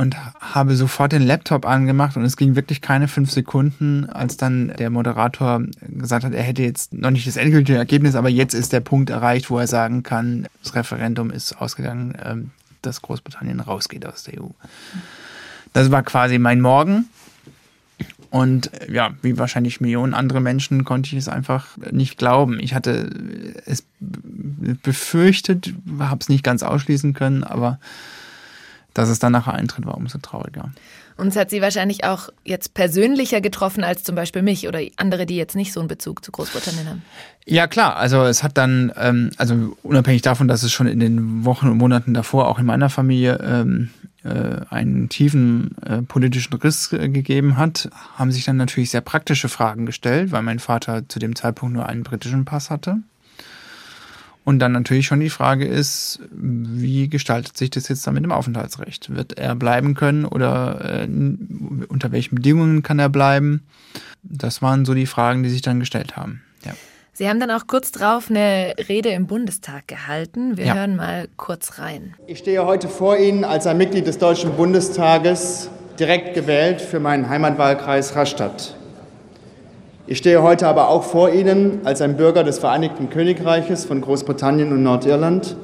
und 0.00 0.16
habe 0.40 0.76
sofort 0.76 1.12
den 1.12 1.20
Laptop 1.20 1.66
angemacht 1.66 2.16
und 2.16 2.24
es 2.24 2.38
ging 2.38 2.56
wirklich 2.56 2.80
keine 2.80 3.06
fünf 3.06 3.30
Sekunden, 3.30 4.08
als 4.08 4.38
dann 4.38 4.72
der 4.78 4.88
Moderator 4.88 5.60
gesagt 5.82 6.24
hat, 6.24 6.32
er 6.32 6.42
hätte 6.42 6.62
jetzt 6.62 6.94
noch 6.94 7.10
nicht 7.10 7.26
das 7.26 7.36
endgültige 7.36 7.76
Ergebnis, 7.76 8.14
aber 8.14 8.30
jetzt 8.30 8.54
ist 8.54 8.72
der 8.72 8.80
Punkt 8.80 9.10
erreicht, 9.10 9.50
wo 9.50 9.58
er 9.58 9.66
sagen 9.66 10.02
kann, 10.02 10.48
das 10.62 10.74
Referendum 10.74 11.30
ist 11.30 11.52
ausgegangen, 11.60 12.16
ähm, 12.24 12.50
dass 12.80 13.02
Großbritannien 13.02 13.60
rausgeht 13.60 14.06
aus 14.06 14.22
der 14.22 14.42
EU. 14.42 14.46
Das 15.74 15.90
war 15.90 16.02
quasi 16.02 16.38
mein 16.38 16.62
Morgen. 16.62 17.10
Und 18.30 18.70
ja, 18.90 19.10
wie 19.20 19.36
wahrscheinlich 19.36 19.82
Millionen 19.82 20.14
andere 20.14 20.40
Menschen 20.40 20.86
konnte 20.86 21.08
ich 21.08 21.18
es 21.18 21.28
einfach 21.28 21.76
nicht 21.90 22.16
glauben. 22.16 22.58
Ich 22.58 22.72
hatte 22.72 23.10
es 23.66 23.84
befürchtet, 24.00 25.74
habe 25.98 26.20
es 26.22 26.30
nicht 26.30 26.42
ganz 26.42 26.62
ausschließen 26.62 27.12
können, 27.12 27.44
aber 27.44 27.78
dass 28.94 29.08
es 29.08 29.18
dann 29.18 29.32
nachher 29.32 29.54
eintritt, 29.54 29.86
war 29.86 29.96
umso 29.96 30.18
trauriger. 30.18 30.70
Und 31.16 31.28
es 31.28 31.36
hat 31.36 31.50
Sie 31.50 31.60
wahrscheinlich 31.60 32.04
auch 32.04 32.30
jetzt 32.44 32.72
persönlicher 32.72 33.42
getroffen 33.42 33.84
als 33.84 34.04
zum 34.04 34.14
Beispiel 34.14 34.40
mich 34.40 34.66
oder 34.66 34.80
andere, 34.96 35.26
die 35.26 35.36
jetzt 35.36 35.54
nicht 35.54 35.72
so 35.72 35.80
einen 35.80 35.88
Bezug 35.88 36.24
zu 36.24 36.32
Großbritannien 36.32 36.88
haben. 36.88 37.02
Ja 37.44 37.66
klar, 37.66 37.96
also 37.96 38.22
es 38.24 38.42
hat 38.42 38.56
dann, 38.56 38.90
ähm, 38.96 39.30
also 39.36 39.76
unabhängig 39.82 40.22
davon, 40.22 40.48
dass 40.48 40.62
es 40.62 40.72
schon 40.72 40.86
in 40.86 40.98
den 40.98 41.44
Wochen 41.44 41.68
und 41.68 41.76
Monaten 41.76 42.14
davor 42.14 42.48
auch 42.48 42.58
in 42.58 42.64
meiner 42.64 42.88
Familie 42.88 43.38
ähm, 43.42 43.90
äh, 44.24 44.64
einen 44.70 45.10
tiefen 45.10 45.76
äh, 45.84 46.02
politischen 46.02 46.54
Riss 46.54 46.92
äh, 46.92 47.08
gegeben 47.08 47.58
hat, 47.58 47.90
haben 48.16 48.32
sich 48.32 48.46
dann 48.46 48.56
natürlich 48.56 48.90
sehr 48.90 49.00
praktische 49.02 49.48
Fragen 49.48 49.86
gestellt, 49.86 50.32
weil 50.32 50.42
mein 50.42 50.58
Vater 50.58 51.08
zu 51.08 51.18
dem 51.18 51.36
Zeitpunkt 51.36 51.74
nur 51.74 51.86
einen 51.86 52.02
britischen 52.02 52.46
Pass 52.46 52.70
hatte. 52.70 52.98
Und 54.44 54.58
dann 54.58 54.72
natürlich 54.72 55.06
schon 55.06 55.20
die 55.20 55.30
Frage 55.30 55.66
ist, 55.66 56.20
wie 56.32 57.08
gestaltet 57.08 57.56
sich 57.56 57.70
das 57.70 57.88
jetzt 57.88 58.06
dann 58.06 58.14
mit 58.14 58.24
dem 58.24 58.32
Aufenthaltsrecht? 58.32 59.14
Wird 59.14 59.38
er 59.38 59.54
bleiben 59.54 59.94
können 59.94 60.24
oder 60.24 61.02
äh, 61.02 61.08
unter 61.88 62.10
welchen 62.10 62.36
Bedingungen 62.36 62.82
kann 62.82 62.98
er 62.98 63.10
bleiben? 63.10 63.62
Das 64.22 64.62
waren 64.62 64.84
so 64.84 64.94
die 64.94 65.06
Fragen, 65.06 65.42
die 65.42 65.50
sich 65.50 65.62
dann 65.62 65.78
gestellt 65.78 66.16
haben. 66.16 66.42
Ja. 66.64 66.72
Sie 67.12 67.28
haben 67.28 67.38
dann 67.38 67.50
auch 67.50 67.66
kurz 67.66 67.92
drauf 67.92 68.30
eine 68.30 68.74
Rede 68.88 69.10
im 69.10 69.26
Bundestag 69.26 69.86
gehalten. 69.86 70.56
Wir 70.56 70.66
ja. 70.66 70.74
hören 70.74 70.96
mal 70.96 71.28
kurz 71.36 71.78
rein. 71.78 72.14
Ich 72.26 72.38
stehe 72.38 72.64
heute 72.64 72.88
vor 72.88 73.18
Ihnen 73.18 73.44
als 73.44 73.66
ein 73.66 73.76
Mitglied 73.76 74.06
des 74.06 74.16
Deutschen 74.16 74.52
Bundestages, 74.56 75.68
direkt 75.98 76.34
gewählt 76.34 76.80
für 76.80 76.98
meinen 76.98 77.28
Heimatwahlkreis 77.28 78.16
Rastatt. 78.16 78.74
Ich 80.10 80.18
stehe 80.18 80.42
heute 80.42 80.66
aber 80.66 80.88
auch 80.88 81.04
vor 81.04 81.30
Ihnen 81.30 81.82
als 81.84 82.02
ein 82.02 82.16
Bürger 82.16 82.42
des 82.42 82.58
Vereinigten 82.58 83.10
Königreiches 83.10 83.84
von 83.84 84.00
Großbritannien 84.00 84.72
und 84.72 84.82
Nordirland, 84.82 85.54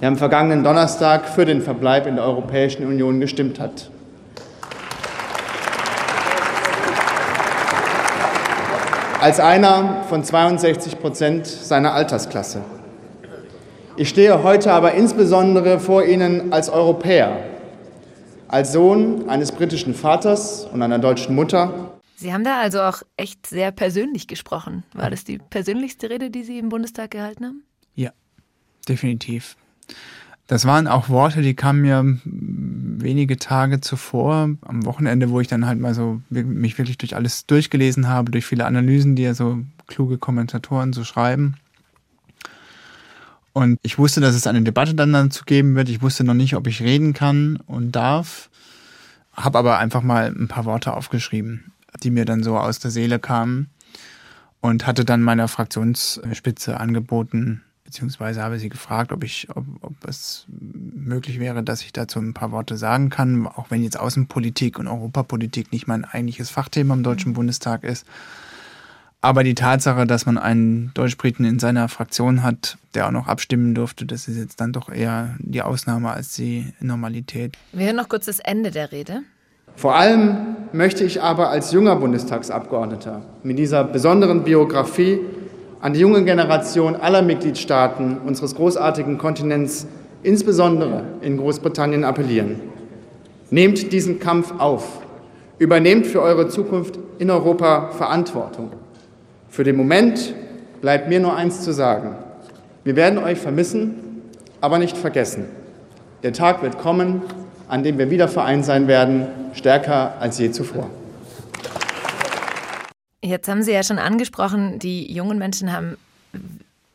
der 0.00 0.06
am 0.06 0.16
vergangenen 0.16 0.62
Donnerstag 0.62 1.28
für 1.28 1.44
den 1.44 1.60
Verbleib 1.60 2.06
in 2.06 2.14
der 2.14 2.24
Europäischen 2.24 2.86
Union 2.86 3.18
gestimmt 3.18 3.58
hat. 3.58 3.90
Als 9.20 9.40
einer 9.40 10.04
von 10.08 10.22
62 10.22 11.00
Prozent 11.00 11.48
seiner 11.48 11.92
Altersklasse. 11.92 12.60
Ich 13.96 14.08
stehe 14.08 14.44
heute 14.44 14.72
aber 14.72 14.92
insbesondere 14.92 15.80
vor 15.80 16.04
Ihnen 16.04 16.52
als 16.52 16.70
Europäer, 16.70 17.32
als 18.46 18.72
Sohn 18.72 19.28
eines 19.28 19.50
britischen 19.50 19.92
Vaters 19.92 20.68
und 20.72 20.82
einer 20.82 21.00
deutschen 21.00 21.34
Mutter 21.34 21.85
Sie 22.18 22.32
haben 22.32 22.44
da 22.44 22.58
also 22.60 22.80
auch 22.80 23.02
echt 23.18 23.46
sehr 23.46 23.70
persönlich 23.72 24.26
gesprochen. 24.26 24.84
War 24.94 25.10
das 25.10 25.24
die 25.24 25.36
persönlichste 25.36 26.08
Rede, 26.08 26.30
die 26.30 26.44
Sie 26.44 26.58
im 26.58 26.70
Bundestag 26.70 27.10
gehalten 27.10 27.44
haben? 27.44 27.62
Ja, 27.94 28.10
definitiv. 28.88 29.56
Das 30.46 30.64
waren 30.64 30.86
auch 30.88 31.10
Worte, 31.10 31.42
die 31.42 31.54
kamen 31.54 31.82
mir 31.82 32.18
wenige 32.24 33.36
Tage 33.36 33.82
zuvor, 33.82 34.48
am 34.62 34.86
Wochenende, 34.86 35.30
wo 35.30 35.40
ich 35.40 35.48
dann 35.48 35.66
halt 35.66 35.78
mal 35.78 35.92
so 35.92 36.22
mich 36.30 36.78
wirklich 36.78 36.96
durch 36.96 37.14
alles 37.14 37.44
durchgelesen 37.46 38.08
habe, 38.08 38.30
durch 38.30 38.46
viele 38.46 38.64
Analysen, 38.64 39.14
die 39.14 39.24
ja 39.24 39.34
so 39.34 39.58
kluge 39.86 40.16
Kommentatoren 40.16 40.94
so 40.94 41.04
schreiben. 41.04 41.56
Und 43.52 43.78
ich 43.82 43.98
wusste, 43.98 44.22
dass 44.22 44.34
es 44.34 44.46
eine 44.46 44.62
Debatte 44.62 44.94
dann 44.94 45.12
dazu 45.12 45.44
geben 45.44 45.74
wird. 45.74 45.90
Ich 45.90 46.00
wusste 46.00 46.24
noch 46.24 46.34
nicht, 46.34 46.56
ob 46.56 46.66
ich 46.66 46.80
reden 46.80 47.12
kann 47.12 47.58
und 47.66 47.92
darf. 47.92 48.48
Habe 49.34 49.58
aber 49.58 49.78
einfach 49.78 50.02
mal 50.02 50.28
ein 50.28 50.48
paar 50.48 50.64
Worte 50.64 50.94
aufgeschrieben 50.94 51.72
die 52.02 52.10
mir 52.10 52.24
dann 52.24 52.42
so 52.42 52.56
aus 52.56 52.78
der 52.78 52.90
Seele 52.90 53.18
kamen 53.18 53.70
und 54.60 54.86
hatte 54.86 55.04
dann 55.04 55.22
meiner 55.22 55.48
Fraktionsspitze 55.48 56.78
angeboten, 56.78 57.62
beziehungsweise 57.84 58.42
habe 58.42 58.58
sie 58.58 58.68
gefragt, 58.68 59.12
ob 59.12 59.22
ich, 59.22 59.48
ob, 59.54 59.64
ob 59.80 59.94
es 60.06 60.46
möglich 60.48 61.38
wäre, 61.38 61.62
dass 61.62 61.82
ich 61.82 61.92
dazu 61.92 62.18
ein 62.18 62.34
paar 62.34 62.50
Worte 62.50 62.76
sagen 62.76 63.10
kann, 63.10 63.46
auch 63.46 63.70
wenn 63.70 63.82
jetzt 63.82 63.98
Außenpolitik 63.98 64.78
und 64.78 64.88
Europapolitik 64.88 65.72
nicht 65.72 65.86
mein 65.86 66.04
eigentliches 66.04 66.50
Fachthema 66.50 66.94
im 66.94 67.02
Deutschen 67.02 67.30
mhm. 67.30 67.36
Bundestag 67.36 67.84
ist. 67.84 68.06
Aber 69.20 69.42
die 69.42 69.54
Tatsache, 69.54 70.06
dass 70.06 70.26
man 70.26 70.38
einen 70.38 70.92
Deutschbriten 70.94 71.44
in 71.44 71.58
seiner 71.58 71.88
Fraktion 71.88 72.42
hat, 72.42 72.76
der 72.94 73.06
auch 73.06 73.12
noch 73.12 73.26
abstimmen 73.28 73.74
durfte, 73.74 74.04
das 74.04 74.28
ist 74.28 74.36
jetzt 74.36 74.60
dann 74.60 74.72
doch 74.72 74.88
eher 74.88 75.36
die 75.38 75.62
Ausnahme 75.62 76.10
als 76.10 76.34
die 76.34 76.72
Normalität. 76.80 77.56
Wir 77.72 77.86
hören 77.86 77.96
noch 77.96 78.08
kurz 78.08 78.26
das 78.26 78.40
Ende 78.40 78.70
der 78.70 78.92
Rede. 78.92 79.22
Vor 79.76 79.94
allem 79.94 80.38
möchte 80.72 81.04
ich 81.04 81.22
aber 81.22 81.50
als 81.50 81.70
junger 81.70 81.96
Bundestagsabgeordneter 81.96 83.20
mit 83.42 83.58
dieser 83.58 83.84
besonderen 83.84 84.42
Biografie 84.42 85.20
an 85.80 85.92
die 85.92 86.00
junge 86.00 86.24
Generation 86.24 86.96
aller 86.96 87.20
Mitgliedstaaten 87.20 88.18
unseres 88.26 88.54
großartigen 88.54 89.18
Kontinents, 89.18 89.86
insbesondere 90.22 91.04
in 91.20 91.36
Großbritannien, 91.36 92.04
appellieren. 92.04 92.60
Nehmt 93.50 93.92
diesen 93.92 94.18
Kampf 94.18 94.54
auf. 94.58 95.00
Übernehmt 95.58 96.06
für 96.06 96.22
eure 96.22 96.48
Zukunft 96.48 96.98
in 97.18 97.30
Europa 97.30 97.90
Verantwortung. 97.90 98.72
Für 99.50 99.62
den 99.62 99.76
Moment 99.76 100.34
bleibt 100.80 101.08
mir 101.08 101.20
nur 101.20 101.36
eins 101.36 101.62
zu 101.62 101.72
sagen. 101.72 102.16
Wir 102.82 102.96
werden 102.96 103.18
euch 103.18 103.38
vermissen, 103.38 104.22
aber 104.60 104.78
nicht 104.78 104.96
vergessen. 104.96 105.44
Der 106.22 106.32
Tag 106.32 106.62
wird 106.62 106.78
kommen, 106.78 107.22
an 107.68 107.82
dem 107.82 107.98
wir 107.98 108.10
wieder 108.10 108.28
vereint 108.28 108.64
sein 108.64 108.88
werden, 108.88 109.26
stärker 109.54 110.14
als 110.20 110.38
je 110.38 110.50
zuvor. 110.50 110.90
Jetzt 113.22 113.48
haben 113.48 113.62
Sie 113.62 113.72
ja 113.72 113.82
schon 113.82 113.98
angesprochen, 113.98 114.78
die 114.78 115.12
jungen 115.12 115.38
Menschen 115.38 115.72
haben 115.72 115.96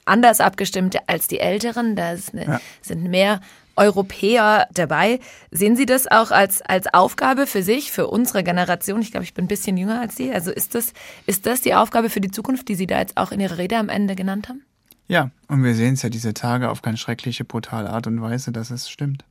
anders 0.06 0.40
abgestimmt 0.40 0.98
als 1.08 1.28
die 1.28 1.40
Älteren. 1.40 1.96
Da 1.96 2.14
ja. 2.14 2.62
sind 2.82 3.04
mehr 3.04 3.42
Europäer 3.76 4.68
dabei. 4.74 5.20
Sehen 5.52 5.76
Sie 5.76 5.86
das 5.86 6.10
auch 6.10 6.32
als, 6.32 6.62
als 6.62 6.94
Aufgabe 6.94 7.48
für 7.48 7.64
sich, 7.64 7.92
für 7.92 8.08
unsere 8.08 8.44
Generation? 8.44 9.02
Ich 9.02 9.12
glaube, 9.12 9.24
ich 9.24 9.34
bin 9.34 9.46
ein 9.46 9.50
bisschen 9.50 9.78
jünger 9.78 10.00
als 10.00 10.16
Sie. 10.16 10.32
Also 10.32 10.52
ist 10.52 10.76
das, 10.76 10.94
ist 11.26 11.46
das 11.46 11.62
die 11.62 11.74
Aufgabe 11.74 12.10
für 12.10 12.22
die 12.22 12.32
Zukunft, 12.32 12.68
die 12.68 12.76
Sie 12.76 12.88
da 12.88 13.00
jetzt 13.00 13.18
auch 13.18 13.32
in 13.32 13.40
Ihrer 13.40 13.58
Rede 13.58 13.78
am 13.78 13.90
Ende 13.90 14.16
genannt 14.16 14.50
haben? 14.50 14.62
Ja, 15.08 15.32
und 15.48 15.64
wir 15.64 15.76
sehen 15.76 15.96
es 15.96 16.04
ja 16.04 16.10
diese 16.10 16.34
Tage 16.34 16.70
auf 16.70 16.82
ganz 16.82 17.00
schreckliche, 17.00 17.44
brutale 17.44 17.90
Art 17.90 18.08
und 18.08 18.22
Weise, 18.22 18.52
dass 18.52 18.72
es 18.72 18.90
stimmt. 18.90 19.26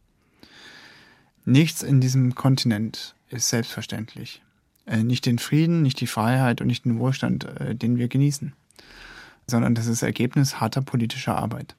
Nichts 1.45 1.83
in 1.83 2.01
diesem 2.01 2.35
Kontinent 2.35 3.15
ist 3.31 3.49
selbstverständlich. 3.49 4.43
Äh, 4.87 5.03
nicht 5.03 5.27
den 5.27 5.39
Frieden, 5.39 5.83
nicht 5.83 6.01
die 6.01 6.07
Freiheit 6.07 6.61
und 6.61 6.67
nicht 6.67 6.85
den 6.85 6.99
Wohlstand, 6.99 7.45
äh, 7.45 7.75
den 7.75 7.97
wir 7.97 8.09
genießen, 8.09 8.53
sondern 9.47 9.75
das 9.75 9.87
ist 9.87 10.03
Ergebnis 10.03 10.61
harter 10.61 10.83
politischer 10.83 11.37
Arbeit. 11.37 11.77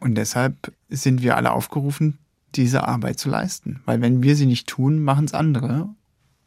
Und 0.00 0.14
deshalb 0.14 0.72
sind 0.88 1.22
wir 1.22 1.36
alle 1.36 1.52
aufgerufen, 1.52 2.18
diese 2.54 2.86
Arbeit 2.86 3.18
zu 3.18 3.28
leisten. 3.28 3.80
Weil 3.84 4.00
wenn 4.00 4.22
wir 4.22 4.36
sie 4.36 4.46
nicht 4.46 4.68
tun, 4.68 5.02
machen 5.02 5.24
es 5.24 5.34
andere 5.34 5.88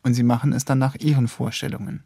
und 0.04 0.14
sie 0.14 0.24
machen 0.24 0.54
es 0.54 0.66
dann 0.66 0.80
nach 0.80 0.96
ihren 0.96 1.28
Vorstellungen. 1.28 2.04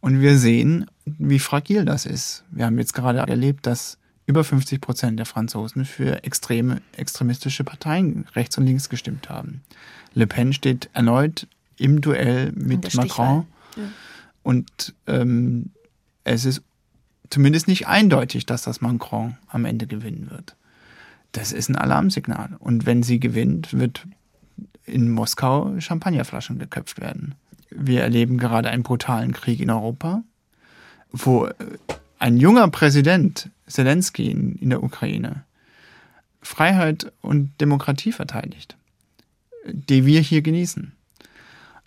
Und 0.00 0.20
wir 0.20 0.38
sehen, 0.38 0.86
wie 1.04 1.38
fragil 1.38 1.84
das 1.84 2.06
ist. 2.06 2.44
Wir 2.50 2.66
haben 2.66 2.78
jetzt 2.78 2.94
gerade 2.94 3.18
erlebt, 3.18 3.66
dass 3.66 3.98
über 4.26 4.42
50 4.42 4.80
Prozent 4.80 5.18
der 5.18 5.26
Franzosen 5.26 5.84
für 5.84 6.24
extreme, 6.24 6.82
extremistische 6.96 7.64
Parteien 7.64 8.26
rechts 8.34 8.58
und 8.58 8.66
links 8.66 8.88
gestimmt 8.88 9.28
haben. 9.28 9.62
Le 10.14 10.26
Pen 10.26 10.52
steht 10.52 10.90
erneut 10.92 11.46
im 11.78 12.00
Duell 12.00 12.52
mit 12.52 12.94
Macron. 12.94 13.46
Ja. 13.76 13.82
Und 14.42 14.94
ähm, 15.06 15.70
es 16.24 16.44
ist 16.44 16.62
zumindest 17.30 17.68
nicht 17.68 17.86
eindeutig, 17.86 18.46
dass 18.46 18.62
das 18.62 18.80
Macron 18.80 19.36
am 19.48 19.64
Ende 19.64 19.86
gewinnen 19.86 20.30
wird. 20.30 20.56
Das 21.32 21.52
ist 21.52 21.68
ein 21.68 21.76
Alarmsignal. 21.76 22.56
Und 22.58 22.86
wenn 22.86 23.02
sie 23.02 23.20
gewinnt, 23.20 23.78
wird 23.78 24.06
in 24.84 25.10
Moskau 25.10 25.78
Champagnerflaschen 25.78 26.58
geköpft 26.58 27.00
werden. 27.00 27.34
wir 27.70 28.02
erleben 28.02 28.38
gerade 28.38 28.70
einen 28.70 28.84
brutalen 28.84 29.32
Krieg 29.32 29.60
in 29.60 29.70
Europa, 29.70 30.22
wo 31.10 31.48
ein 32.18 32.36
junger 32.36 32.68
Präsident, 32.68 33.50
Zelensky 33.66 34.30
in, 34.30 34.56
in 34.56 34.70
der 34.70 34.82
Ukraine, 34.82 35.44
Freiheit 36.42 37.12
und 37.22 37.60
Demokratie 37.60 38.12
verteidigt, 38.12 38.76
die 39.66 40.06
wir 40.06 40.20
hier 40.20 40.42
genießen. 40.42 40.92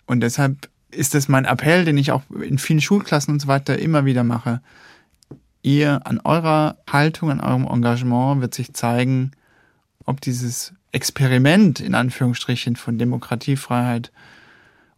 Und 0.06 0.20
deshalb 0.20 0.68
ist 0.90 1.14
das 1.14 1.28
mein 1.28 1.44
Appell, 1.44 1.84
den 1.84 1.96
ich 1.96 2.12
auch 2.12 2.22
in 2.30 2.58
vielen 2.58 2.80
Schulklassen 2.80 3.34
und 3.34 3.40
so 3.40 3.48
weiter 3.48 3.78
immer 3.78 4.04
wieder 4.04 4.24
mache. 4.24 4.60
Ihr 5.62 6.06
an 6.06 6.20
eurer 6.24 6.78
Haltung, 6.90 7.30
an 7.30 7.40
eurem 7.40 7.66
Engagement 7.66 8.40
wird 8.40 8.54
sich 8.54 8.72
zeigen, 8.72 9.32
ob 10.04 10.20
dieses 10.20 10.74
Experiment 10.92 11.80
in 11.80 11.94
Anführungsstrichen 11.94 12.76
von 12.76 12.98
Demokratie, 12.98 13.56
Freiheit 13.56 14.10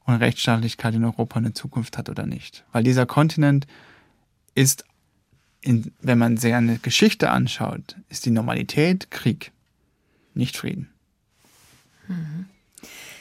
und 0.05 0.14
Rechtsstaatlichkeit 0.14 0.95
in 0.95 1.05
Europa 1.05 1.38
eine 1.38 1.53
Zukunft 1.53 1.99
hat 1.99 2.09
oder 2.09 2.27
nicht. 2.27 2.64
Weil 2.73 2.83
dieser 2.83 3.07
Kontinent 3.07 3.66
ist, 4.55 4.85
in, 5.62 5.92
wenn 6.01 6.18
man 6.18 6.37
sich 6.37 6.53
eine 6.53 6.79
Geschichte 6.79 7.31
anschaut, 7.31 7.96
ist 8.09 8.27
die 8.27 8.31
Normalität 8.31 9.11
Krieg, 9.11 9.53
nicht 10.35 10.57
Frieden. 10.57 10.90
Mhm. 12.09 12.46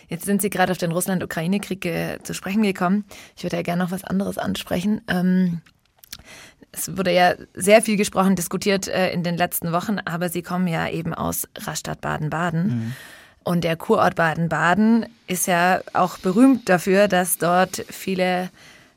Jetzt 0.10 0.25
sind 0.25 0.41
Sie 0.41 0.49
gerade 0.49 0.73
auf 0.73 0.77
den 0.77 0.91
Russland-Ukraine-Krieg 0.91 1.86
äh, 1.86 2.19
zu 2.21 2.34
sprechen 2.34 2.63
gekommen. 2.63 3.06
Ich 3.38 3.43
würde 3.43 3.56
ja 3.56 3.62
gerne 3.62 3.84
noch 3.84 3.91
was 3.91 4.04
anderes 4.04 4.38
ansprechen. 4.38 5.01
Ähm, 5.08 5.62
es 6.73 6.97
wurde 6.97 7.13
ja 7.13 7.36
sehr 7.54 7.82
viel 7.82 7.95
gesprochen, 7.95 8.36
diskutiert 8.36 8.88
äh, 8.88 9.12
in 9.12 9.23
den 9.23 9.38
letzten 9.38 9.71
Wochen, 9.71 9.99
aber 10.04 10.30
Sie 10.30 10.41
kommen 10.41 10.67
ja 10.67 10.89
eben 10.89 11.13
aus 11.13 11.47
Rastatt 11.58 12.01
Baden-Baden. 12.01 12.67
Mhm. 12.67 12.93
Und 13.43 13.63
der 13.63 13.77
Kurort 13.77 14.15
Baden-Baden 14.15 15.06
ist 15.27 15.47
ja 15.47 15.82
auch 15.93 16.17
berühmt 16.17 16.67
dafür, 16.67 17.08
dass 17.08 17.38
dort 17.38 17.86
viele 17.89 18.49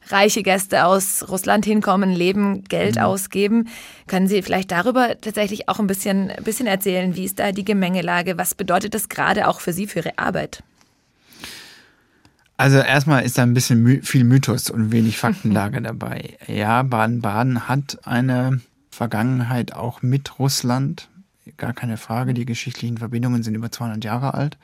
reiche 0.09 0.43
Gäste 0.43 0.85
aus 0.85 1.29
Russland 1.29 1.65
hinkommen, 1.65 2.11
leben, 2.11 2.65
Geld 2.65 2.97
mhm. 2.97 3.03
ausgeben. 3.03 3.69
Können 4.07 4.29
Sie 4.29 4.43
vielleicht 4.43 4.71
darüber 4.71 5.21
tatsächlich 5.21 5.69
auch 5.69 5.79
ein 5.79 5.87
bisschen, 5.87 6.31
ein 6.31 6.45
bisschen 6.45 6.67
erzählen? 6.67 7.17
Wie 7.17 7.25
ist 7.25 7.39
da 7.39 7.53
die 7.53 7.65
Gemengelage? 7.65 8.39
Was 8.39 8.55
bedeutet 8.55 8.95
das 8.95 9.09
gerade 9.09 9.49
auch 9.49 9.61
für 9.61 9.73
Sie, 9.73 9.87
für 9.87 10.01
Ihre 10.01 10.19
Arbeit? 10.19 10.63
Also 12.57 12.79
erstmal 12.79 13.25
ist 13.25 13.37
da 13.39 13.43
ein 13.43 13.55
bisschen 13.55 13.83
my 13.83 14.01
viel 14.03 14.25
Mythos 14.25 14.71
und 14.71 14.93
wenig 14.93 15.19
Faktenlage 15.19 15.83
dabei. 15.83 16.37
Ja, 16.47 16.83
Baden-Baden 16.83 17.69
hat 17.69 17.99
eine 18.05 18.61
Vergangenheit 18.91 19.73
auch 19.73 20.03
mit 20.03 20.39
Russland. 20.39 21.09
Gar 21.57 21.73
keine 21.73 21.97
Frage, 21.97 22.33
die 22.33 22.47
geschichtlichen 22.47 22.99
Verbindungen 22.99 23.43
sind 23.43 23.55
über 23.55 23.71
200 23.71 24.05
Jahre 24.05 24.35
alt. 24.35 24.57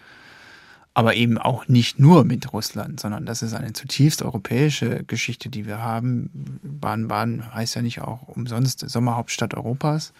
Aber 0.93 1.15
eben 1.15 1.39
auch 1.39 1.69
nicht 1.69 2.01
nur 2.01 2.25
mit 2.25 2.53
Russland, 2.53 2.99
sondern 2.99 3.25
das 3.25 3.43
ist 3.43 3.55
eine 3.55 3.73
zutiefst 3.73 4.23
europäische 4.23 5.05
Geschichte, 5.05 5.49
die 5.49 5.65
wir 5.65 5.79
haben. 5.79 6.59
Baden-Baden 6.63 7.55
heißt 7.55 7.77
ja 7.77 7.83
nicht 7.83 8.01
auch 8.01 8.29
umsonst 8.29 8.81
Sommerhauptstadt 8.81 9.55
Europas. 9.55 10.13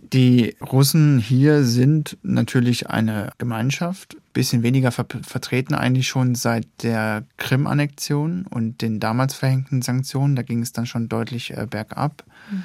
Die 0.00 0.56
Russen 0.60 1.18
hier 1.18 1.64
sind 1.64 2.18
natürlich 2.22 2.88
eine 2.88 3.30
Gemeinschaft, 3.38 4.16
bisschen 4.32 4.62
weniger 4.62 4.92
ver 4.92 5.06
vertreten 5.22 5.74
eigentlich 5.74 6.06
schon 6.06 6.36
seit 6.36 6.66
der 6.82 7.24
Krim-Annexion 7.36 8.46
und 8.46 8.80
den 8.80 9.00
damals 9.00 9.34
verhängten 9.34 9.82
Sanktionen. 9.82 10.36
Da 10.36 10.42
ging 10.42 10.62
es 10.62 10.72
dann 10.72 10.86
schon 10.86 11.08
deutlich 11.08 11.56
äh, 11.56 11.66
bergab. 11.68 12.24
Mhm. 12.50 12.62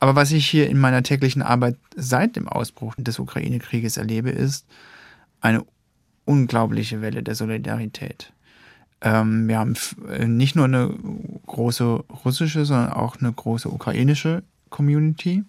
Aber 0.00 0.14
was 0.14 0.30
ich 0.30 0.46
hier 0.46 0.68
in 0.68 0.78
meiner 0.78 1.02
täglichen 1.02 1.42
Arbeit 1.42 1.76
seit 1.96 2.36
dem 2.36 2.46
Ausbruch 2.46 2.94
des 2.98 3.18
Ukraine-Krieges 3.18 3.96
erlebe, 3.96 4.30
ist 4.30 4.66
eine 5.40 5.64
unglaubliche 6.28 7.00
Welle 7.00 7.22
der 7.22 7.34
Solidarität. 7.34 8.32
Ähm, 9.00 9.48
wir 9.48 9.58
haben 9.58 9.74
äh, 10.08 10.26
nicht 10.26 10.56
nur 10.56 10.66
eine 10.66 10.94
große 11.46 12.04
russische, 12.24 12.64
sondern 12.64 12.92
auch 12.92 13.16
eine 13.16 13.32
große 13.32 13.68
ukrainische 13.70 14.42
Community. 14.68 15.44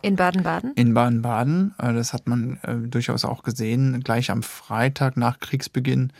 In 0.00 0.16
Baden-Baden? 0.16 0.72
In 0.74 0.94
Baden-Baden. 0.94 1.74
Äh, 1.78 1.92
das 1.92 2.12
hat 2.12 2.26
man 2.26 2.58
äh, 2.62 2.76
durchaus 2.88 3.24
auch 3.24 3.42
gesehen. 3.42 4.00
Gleich 4.02 4.30
am 4.30 4.42
Freitag 4.42 5.16
nach 5.16 5.40
Kriegsbeginn 5.40 6.12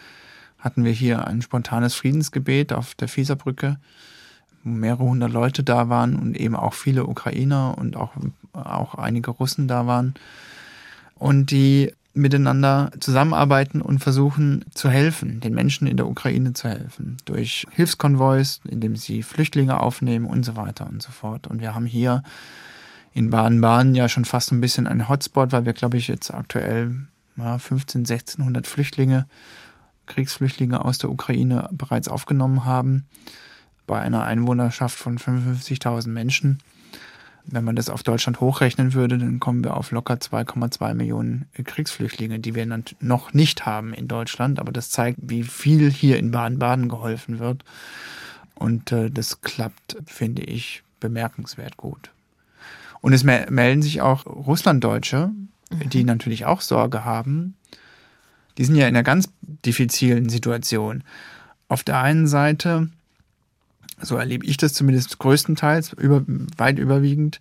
hatten 0.59 0.85
wir 0.85 0.93
hier 0.93 1.27
ein 1.27 1.41
spontanes 1.43 1.95
Friedensgebet 1.95 2.73
auf 2.73 2.95
der 2.95 3.09
Fieserbrücke, 3.09 3.79
wo 4.65 4.71
mehrere 4.71 5.05
hundert 5.05 5.33
Leute 5.33 5.65
da 5.65 5.89
waren 5.89 6.17
und 6.17 6.37
eben 6.37 6.57
auch 6.57 6.75
viele 6.75 7.07
Ukrainer 7.07 7.77
und 7.79 7.97
auch, 7.97 8.13
auch 8.53 8.97
einige 8.97 9.31
Russen 9.31 9.67
da 9.67 9.87
waren. 9.87 10.15
Und 11.15 11.51
die 11.51 11.93
miteinander 12.15 12.91
zusammenarbeiten 13.01 13.81
und 13.81 14.01
versuchen 14.01 14.65
zu 14.75 14.91
helfen, 14.91 15.41
den 15.41 15.55
Menschen 15.55 15.87
in 15.87 15.97
der 15.97 16.07
Ukraine 16.07 16.53
zu 16.53 16.69
helfen. 16.69 17.17
Durch 17.25 17.67
Hilfskonvois, 17.71 18.61
indem 18.69 18.97
sie 18.97 19.23
Flüchtlinge 19.23 19.81
aufnehmen 19.81 20.27
und 20.27 20.45
so 20.45 20.57
weiter 20.57 20.87
und 20.87 21.03
so 21.03 21.11
fort. 21.11 21.47
Und 21.47 21.61
wir 21.61 21.75
haben 21.75 21.87
hier 21.87 22.23
in 23.15 23.31
Baden-Baden 23.31 23.95
ja 23.95 24.09
schon 24.09 24.25
fast 24.25 24.53
ein 24.53 24.61
bisschen 24.61 24.87
ein 24.87 25.09
Hotspot, 25.09 25.53
weil 25.53 25.65
wir, 25.65 25.73
glaube 25.73 25.97
ich, 25.97 26.09
jetzt 26.09 26.33
aktuell 26.33 27.07
ja, 27.37 27.59
15, 27.59 28.01
1600 28.01 28.67
Flüchtlinge, 28.67 29.27
Kriegsflüchtlinge 30.07 30.85
aus 30.85 30.99
der 30.99 31.11
Ukraine 31.11 31.69
bereits 31.73 32.09
aufgenommen 32.09 32.65
haben, 32.65 33.07
bei 33.87 34.01
einer 34.01 34.25
Einwohnerschaft 34.25 34.99
von 34.99 35.19
55.000 35.19 36.09
Menschen. 36.09 36.59
Wenn 37.45 37.65
man 37.65 37.75
das 37.75 37.91
auf 37.91 38.03
Deutschland 38.03 38.41
hochrechnen 38.41 38.95
würde, 38.95 39.19
dann 39.19 39.41
kommen 39.41 39.65
wir 39.65 39.77
auf 39.77 39.91
locker 39.91 40.15
2,2 40.15 40.95
Millionen 40.95 41.47
Kriegsflüchtlinge, 41.63 42.39
die 42.39 42.55
wir 42.55 42.67
noch 43.01 43.35
nicht 43.35 43.67
haben 43.67 43.93
in 43.93 44.07
Deutschland. 44.07 44.61
Aber 44.61 44.71
das 44.71 44.91
zeigt, 44.91 45.19
wie 45.23 45.43
viel 45.43 45.91
hier 45.91 46.19
in 46.19 46.31
Baden-Baden 46.31 46.89
geholfen 46.89 47.41
wird. 47.41 47.65
Und 48.55 48.93
äh, 48.93 49.11
das 49.11 49.41
klappt, 49.41 49.97
finde 50.07 50.43
ich, 50.43 50.83
bemerkenswert 51.01 51.77
gut. 51.77 52.11
Und 53.01 53.13
es 53.13 53.25
melden 53.25 53.83
sich 53.83 54.01
auch 54.01 54.25
Russlanddeutsche, 54.25 55.33
mhm. 55.71 55.91
die 55.91 56.05
natürlich 56.05 56.47
auch 56.47 56.61
Sorge 56.61 57.05
haben. 57.05 57.57
Die 58.57 58.65
sind 58.65 58.77
ja 58.77 58.87
in 58.87 58.95
einer 58.95 59.03
ganz 59.03 59.29
diffizilen 59.41 60.29
Situation. 60.29 61.03
Auf 61.69 61.83
der 61.83 62.01
einen 62.01 62.29
Seite, 62.29 62.89
so 64.03 64.17
erlebe 64.17 64.47
ich 64.47 64.57
das 64.57 64.75
zumindest 64.75 65.19
größtenteils, 65.19 65.93
über, 65.95 66.25
weit 66.57 66.79
überwiegend, 66.79 67.41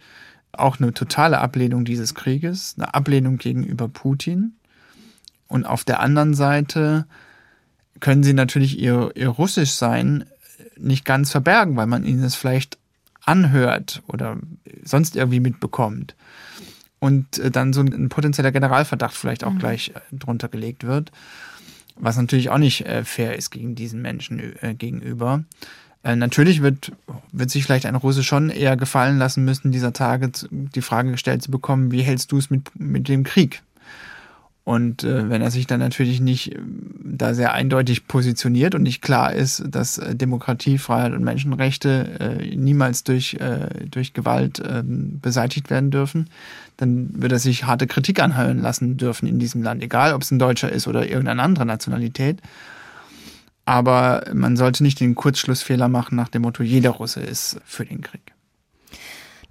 auch 0.52 0.80
eine 0.80 0.94
totale 0.94 1.40
Ablehnung 1.40 1.86
dieses 1.86 2.14
Krieges, 2.16 2.76
eine 2.78 2.94
Ablehnung 2.94 3.38
gegenüber 3.38 3.88
Putin. 3.88 4.54
Und 5.48 5.66
auf 5.66 5.84
der 5.84 6.00
anderen 6.00 6.34
Seite 6.34 7.06
können 8.00 8.24
sie 8.24 8.34
natürlich 8.34 8.80
ihr, 8.80 9.12
ihr 9.16 9.30
Russischsein 9.30 10.26
nicht 10.78 11.06
ganz 11.06 11.32
verbergen, 11.32 11.76
weil 11.76 11.88
man 11.88 12.04
ihnen 12.04 12.24
es 12.24 12.36
vielleicht 12.36 12.78
anhört 13.24 14.02
oder 14.08 14.38
sonst 14.84 15.16
irgendwie 15.16 15.40
mitbekommt 15.40 16.16
und 17.00 17.40
äh, 17.40 17.52
dann 17.52 17.74
so 17.74 17.82
ein 17.82 18.10
potenzieller 18.10 18.52
Generalverdacht 18.52 19.16
vielleicht 19.16 19.44
auch 19.44 19.54
mhm. 19.54 19.60
gleich 19.60 19.90
äh, 19.90 20.16
drunter 20.16 20.48
gelegt 20.48 20.86
wird, 20.86 21.12
was 21.96 22.18
natürlich 22.18 22.50
auch 22.50 22.58
nicht 22.58 22.86
äh, 22.86 23.04
fair 23.04 23.36
ist 23.36 23.52
gegen 23.52 23.76
diesen 23.76 24.02
Menschen 24.02 24.56
gegenüber. 24.78 25.44
Natürlich 26.04 26.64
wird, 26.64 26.92
wird 27.32 27.52
sich 27.52 27.64
vielleicht 27.64 27.86
ein 27.86 27.96
Russe 27.96 28.24
schon 28.24 28.50
eher 28.50 28.76
gefallen 28.76 29.20
lassen 29.20 29.46
müssen, 29.46 29.72
dieser 29.72 29.94
Tage 29.94 30.32
die 30.50 30.82
Frage 30.82 31.12
gestellt 31.12 31.44
zu 31.44 31.52
bekommen, 31.52 31.92
wie 31.92 32.02
hältst 32.02 32.32
du 32.32 32.40
es 32.40 32.50
mit, 32.50 32.72
mit 32.80 33.08
dem 33.08 33.24
Krieg? 33.24 33.62
Und 34.64 35.04
äh, 35.04 35.30
wenn 35.30 35.42
er 35.42 35.50
sich 35.50 35.66
dann 35.66 35.80
natürlich 35.80 36.22
nicht 36.22 36.54
äh, 36.54 36.60
da 37.04 37.34
sehr 37.34 37.54
eindeutig 37.54 38.08
positioniert 38.08 38.76
und 38.76 38.84
nicht 38.84 39.02
klar 39.02 39.34
ist, 39.34 39.64
dass 39.68 39.98
äh, 39.98 40.16
Demokratie, 40.16 40.78
Freiheit 40.78 41.14
und 41.14 41.24
Menschenrechte 41.24 42.20
äh, 42.20 42.56
niemals 42.56 43.04
durch, 43.04 43.34
äh, 43.36 43.68
durch 43.90 44.14
Gewalt 44.14 44.62
ähm, 44.64 45.20
beseitigt 45.20 45.72
werden 45.72 45.90
dürfen, 45.90 46.30
dann 46.78 47.10
wird 47.22 47.32
er 47.32 47.40
sich 47.40 47.66
harte 47.66 47.88
Kritik 47.88 48.22
anhören 48.22 48.62
lassen 48.62 48.98
dürfen 48.98 49.28
in 49.28 49.40
diesem 49.40 49.64
Land, 49.64 49.82
egal 49.82 50.14
ob 50.14 50.22
es 50.22 50.30
ein 50.30 50.40
Deutscher 50.40 50.72
ist 50.72 50.88
oder 50.88 51.08
irgendeine 51.08 51.42
andere 51.42 51.66
Nationalität. 51.66 52.40
Aber 53.66 54.24
man 54.34 54.58
sollte 54.58 54.84
nicht 54.84 55.00
den 55.00 55.16
Kurzschlussfehler 55.16 55.88
machen 55.88 56.16
nach 56.16 56.30
dem 56.30 56.42
Motto, 56.42 56.64
jeder 56.64 56.92
Russe 56.92 57.22
ist 57.22 57.60
für 57.66 57.86
den 57.86 58.02
Krieg. 58.02 58.34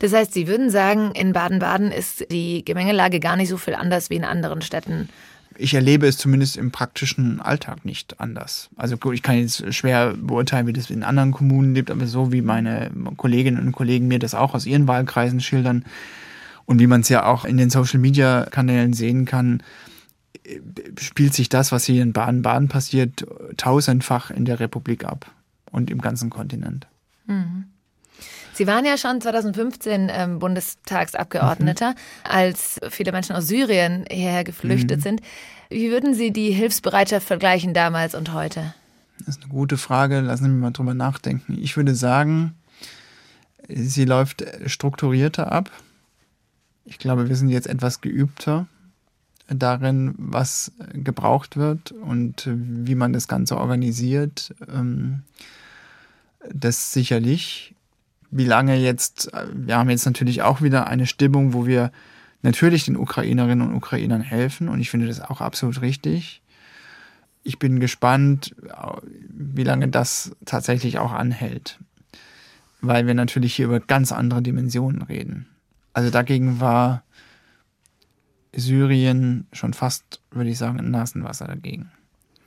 Das 0.01 0.12
heißt, 0.12 0.33
Sie 0.33 0.49
würden 0.49 0.70
sagen, 0.70 1.12
in 1.12 1.33
Baden-Baden 1.33 1.92
ist 1.92 2.27
die 2.31 2.64
Gemengelage 2.64 3.20
gar 3.20 3.37
nicht 3.37 3.51
so 3.51 3.59
viel 3.59 3.75
anders 3.75 4.11
wie 4.11 4.16
in 4.16 4.25
anderen 4.25 4.62
Städten. 4.62 5.09
Ich 5.57 5.75
erlebe 5.75 6.07
es 6.07 6.16
zumindest 6.16 6.57
im 6.57 6.70
praktischen 6.70 7.40
Alltag 7.40 7.85
nicht 7.85 8.18
anders. 8.18 8.70
Also 8.77 8.96
ich 9.12 9.23
kann 9.23 9.37
jetzt 9.37 9.75
schwer 9.75 10.14
beurteilen, 10.16 10.66
wie 10.66 10.73
das 10.73 10.88
in 10.88 11.03
anderen 11.03 11.33
Kommunen 11.33 11.75
lebt, 11.75 11.90
aber 11.90 12.07
so 12.07 12.33
wie 12.33 12.40
meine 12.40 12.90
Kolleginnen 13.18 13.66
und 13.66 13.73
Kollegen 13.73 14.09
mir 14.09 14.18
das 14.18 14.35
auch 14.35 14.55
aus 14.55 14.64
ihren 14.64 14.88
Wahlkreisen 14.88 15.40
schildern 15.40 15.85
und 16.64 16.79
wie 16.79 16.87
man 16.87 17.03
es 17.03 17.11
ja 17.11 17.27
auch 17.27 17.44
in 17.44 17.59
den 17.59 17.68
Social-Media-Kanälen 17.68 18.94
sehen 18.94 19.27
kann, 19.27 19.62
spielt 20.99 21.35
sich 21.35 21.49
das, 21.49 21.73
was 21.73 21.85
hier 21.85 22.03
in 22.03 22.13
Baden-Baden 22.13 22.69
passiert, 22.69 23.27
tausendfach 23.57 24.31
in 24.31 24.45
der 24.45 24.61
Republik 24.61 25.05
ab 25.05 25.31
und 25.71 25.91
im 25.91 26.01
ganzen 26.01 26.31
Kontinent. 26.31 26.87
Mhm. 27.27 27.67
Sie 28.53 28.67
waren 28.67 28.85
ja 28.85 28.99
schon 28.99 29.21
2015 29.21 30.11
ähm, 30.13 30.39
Bundestagsabgeordneter, 30.39 31.91
mhm. 31.91 31.95
als 32.25 32.81
viele 32.91 33.13
Menschen 33.13 33.35
aus 33.35 33.47
Syrien 33.47 34.05
hierher 34.11 34.45
geflüchtet 34.45 34.99
mhm. 34.99 35.03
sind. 35.03 35.21
Wie 35.71 35.91
würden 35.91 36.15
Sie 36.15 36.33
die 36.33 36.51
Hilfsbereitschaft 36.51 37.27
vergleichen 37.27 37.73
damals 37.73 38.15
und 38.15 38.33
heute? 38.33 38.75
Das 39.19 39.37
ist 39.37 39.43
eine 39.43 39.53
gute 39.53 39.79
Frage. 39.79 40.21
Lassen 40.21 40.45
Sie 40.45 40.51
mich 40.51 40.61
mal 40.61 40.73
drüber 40.73 40.95
nachdenken. 40.95 41.59
Ich 41.61 41.77
würde 41.77 41.95
sagen, 41.95 42.55
sie 43.69 44.05
läuft 44.05 44.45
strukturierter 44.67 45.53
ab. 45.53 45.71
Ich 46.85 46.99
glaube, 46.99 47.29
wir 47.29 47.37
sind 47.37 47.51
jetzt 47.51 47.67
etwas 47.67 48.01
geübter 48.01 48.67
darin, 49.51 50.15
was 50.17 50.73
gebraucht 50.93 51.57
wird 51.57 51.93
und 51.93 52.49
wie 52.49 52.95
man 52.95 53.13
das 53.13 53.29
Ganze 53.29 53.57
organisiert. 53.57 54.55
Ähm, 54.73 55.23
das 56.53 56.93
sicherlich. 56.93 57.75
Wie 58.31 58.45
lange 58.45 58.77
jetzt, 58.77 59.31
wir 59.53 59.77
haben 59.77 59.91
jetzt 59.91 60.07
natürlich 60.07 60.43
auch 60.43 60.63
wieder 60.63 60.87
eine 60.87 61.07
Stimmung, 61.07 61.53
wo 61.53 61.67
wir 61.67 61.91
natürlich 62.43 62.85
den 62.85 62.97
Ukrainerinnen 62.97 63.69
und 63.69 63.75
Ukrainern 63.75 64.23
helfen 64.23 64.69
und 64.69 64.81
ich 64.81 64.91
finde 64.91 65.09
das 65.09 65.21
auch 65.21 65.41
absolut 65.41 65.83
richtig. 65.83 66.41
Ich 67.43 67.59
bin 67.59 67.81
gespannt, 67.81 68.55
wie 69.29 69.65
lange 69.65 69.89
das 69.89 70.37
tatsächlich 70.45 70.99
auch 70.99 71.13
anhält, 71.13 71.79
weil 72.81 73.07
wir 73.07 73.15
natürlich 73.15 73.55
hier 73.55 73.67
über 73.67 73.81
ganz 73.81 74.13
andere 74.13 74.43
Dimensionen 74.43 75.03
reden. 75.03 75.47
Also 75.93 76.11
dagegen 76.11 76.61
war 76.61 77.03
Syrien 78.55 79.47
schon 79.53 79.75
fast, 79.75 80.21
würde 80.31 80.51
ich 80.51 80.59
sagen, 80.59 80.79
ein 80.79 80.91
Nasenwasser 80.91 81.47
dagegen. 81.47 81.91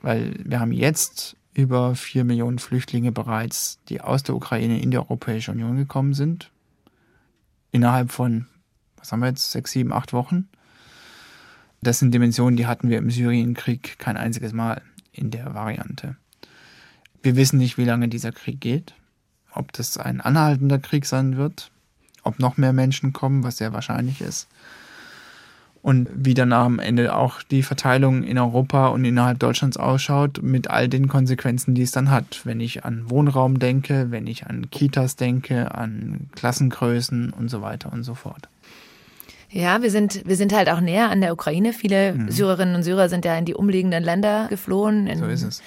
Weil 0.02 0.36
wir 0.44 0.60
haben 0.60 0.72
jetzt 0.72 1.38
über 1.54 1.96
vier 1.96 2.24
Millionen 2.24 2.60
Flüchtlinge 2.60 3.12
bereits, 3.12 3.80
die 3.90 4.02
aus 4.02 4.24
der 4.24 4.36
Ukraine 4.36 4.82
in 4.82 4.92
die 4.92 4.98
Europäische 4.98 5.52
Union 5.52 5.78
gekommen 5.78 6.14
sind. 6.14 6.52
Innerhalb 7.72 8.12
von, 8.12 8.48
was 8.98 9.12
haben 9.12 9.22
wir 9.22 9.30
jetzt, 9.30 9.52
sechs, 9.52 9.72
sieben, 9.72 9.94
acht 9.94 10.14
Wochen. 10.14 10.50
Das 11.82 12.00
sind 12.00 12.14
Dimensionen, 12.14 12.58
die 12.58 12.66
hatten 12.66 12.90
wir 12.90 12.98
im 12.98 13.12
Syrienkrieg 13.12 13.98
kein 14.00 14.18
einziges 14.18 14.54
Mal 14.54 14.82
in 15.12 15.32
der 15.32 15.54
Variante. 15.54 16.16
Wir 17.22 17.36
wissen 17.36 17.58
nicht, 17.58 17.78
wie 17.78 17.86
lange 17.86 18.10
dieser 18.10 18.32
Krieg 18.32 18.60
geht, 18.60 18.94
ob 19.52 19.72
das 19.74 19.98
ein 19.98 20.22
anhaltender 20.22 20.80
Krieg 20.80 21.06
sein 21.06 21.38
wird, 21.38 21.72
ob 22.24 22.40
noch 22.40 22.58
mehr 22.58 22.74
Menschen 22.74 23.14
kommen, 23.14 23.44
was 23.44 23.58
sehr 23.58 23.74
wahrscheinlich 23.74 24.22
ist 24.22 24.48
und 25.84 26.08
wie 26.16 26.34
dann 26.34 26.54
am 26.54 26.80
Ende 26.80 27.14
auch 27.14 27.44
die 27.44 27.62
Verteilung 27.62 28.24
in 28.24 28.40
Europa 28.40 28.88
und 28.88 29.04
innerhalb 29.04 29.38
Deutschlands 29.40 29.76
ausschaut, 29.76 30.42
mit 30.42 30.70
all 30.70 30.88
den 30.88 31.10
Konsequenzen, 31.10 31.76
die 31.76 31.82
es 31.82 31.92
dann 31.92 32.10
hat. 32.10 32.42
Wenn 32.46 32.62
ich 32.62 32.86
an 32.86 33.10
Wohnraum 33.10 33.60
denke, 33.60 34.08
wenn 34.10 34.26
ich 34.26 34.48
an 34.48 34.72
Kitas 34.72 35.18
denke, 35.18 35.76
an 35.76 36.30
Klassengrößen 36.36 37.32
und 37.32 37.50
so 37.50 37.62
weiter 37.62 37.92
und 37.92 38.04
so 38.04 38.16
fort. 38.16 38.48
Ja, 39.52 39.82
wir 39.82 39.92
sind, 39.92 40.26
wir 40.26 40.38
sind 40.38 40.54
halt 40.54 40.70
auch 40.70 40.80
näher 40.80 41.12
an 41.12 41.20
der 41.20 41.34
Ukraine. 41.34 41.74
Viele 41.74 42.14
mhm. 42.14 42.32
Syrerinnen 42.32 42.76
und 42.76 42.84
Syrer 42.84 43.10
sind 43.10 43.26
ja 43.26 43.38
in 43.38 43.44
die 43.44 43.54
umliegenden 43.54 44.04
Länder 44.04 44.48
geflohen. 44.50 45.14
so 45.18 45.26
ist 45.26 45.44
es. 45.44 45.62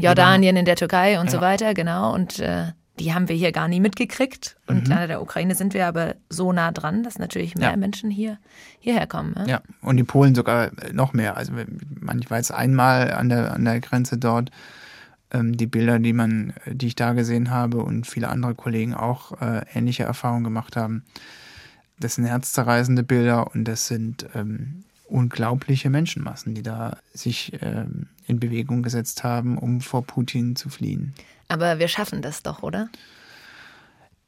Jordanien, 0.00 0.56
in 0.56 0.64
der 0.64 0.76
Türkei 0.76 1.20
und 1.20 1.26
ja. 1.26 1.32
so 1.32 1.40
weiter, 1.42 1.74
genau. 1.74 2.14
Und 2.14 2.40
äh, 2.40 2.72
die 2.98 3.14
haben 3.14 3.28
wir 3.28 3.36
hier 3.36 3.52
gar 3.52 3.68
nie 3.68 3.80
mitgekriegt. 3.80 4.56
Und 4.66 4.88
mhm. 4.88 4.94
an 4.94 5.08
der 5.08 5.22
Ukraine 5.22 5.54
sind 5.54 5.74
wir 5.74 5.86
aber 5.86 6.16
so 6.28 6.52
nah 6.52 6.72
dran, 6.72 7.02
dass 7.02 7.18
natürlich 7.18 7.54
mehr 7.54 7.70
ja. 7.70 7.76
Menschen 7.76 8.10
hier 8.10 8.38
hierher 8.80 9.06
kommen. 9.06 9.34
Ja? 9.38 9.46
ja, 9.46 9.62
und 9.80 9.96
die 9.96 10.04
Polen 10.04 10.34
sogar 10.34 10.70
noch 10.92 11.12
mehr. 11.12 11.36
Also 11.36 11.52
ich 12.18 12.30
war 12.30 12.38
jetzt 12.38 12.52
einmal 12.52 13.12
an 13.12 13.28
der, 13.28 13.52
an 13.52 13.64
der 13.64 13.80
Grenze 13.80 14.18
dort. 14.18 14.50
Ähm, 15.30 15.56
die 15.56 15.66
Bilder, 15.66 15.98
die 15.98 16.12
man, 16.12 16.54
die 16.66 16.86
ich 16.86 16.96
da 16.96 17.12
gesehen 17.12 17.50
habe 17.50 17.78
und 17.78 18.06
viele 18.06 18.28
andere 18.28 18.54
Kollegen 18.54 18.94
auch 18.94 19.40
äh, 19.40 19.62
ähnliche 19.74 20.04
Erfahrungen 20.04 20.44
gemacht 20.44 20.76
haben. 20.76 21.04
Das 22.00 22.14
sind 22.14 22.24
herzzerreißende 22.24 23.02
Bilder 23.02 23.54
und 23.54 23.64
das 23.64 23.86
sind 23.86 24.26
ähm, 24.34 24.84
unglaubliche 25.08 25.90
Menschenmassen, 25.90 26.54
die 26.54 26.62
da 26.62 26.98
sich 27.12 27.52
ähm, 27.60 28.08
in 28.26 28.38
Bewegung 28.38 28.82
gesetzt 28.82 29.24
haben, 29.24 29.58
um 29.58 29.80
vor 29.80 30.04
Putin 30.04 30.56
zu 30.56 30.68
fliehen. 30.68 31.14
Aber 31.48 31.78
wir 31.78 31.88
schaffen 31.88 32.22
das 32.22 32.42
doch, 32.42 32.62
oder? 32.62 32.88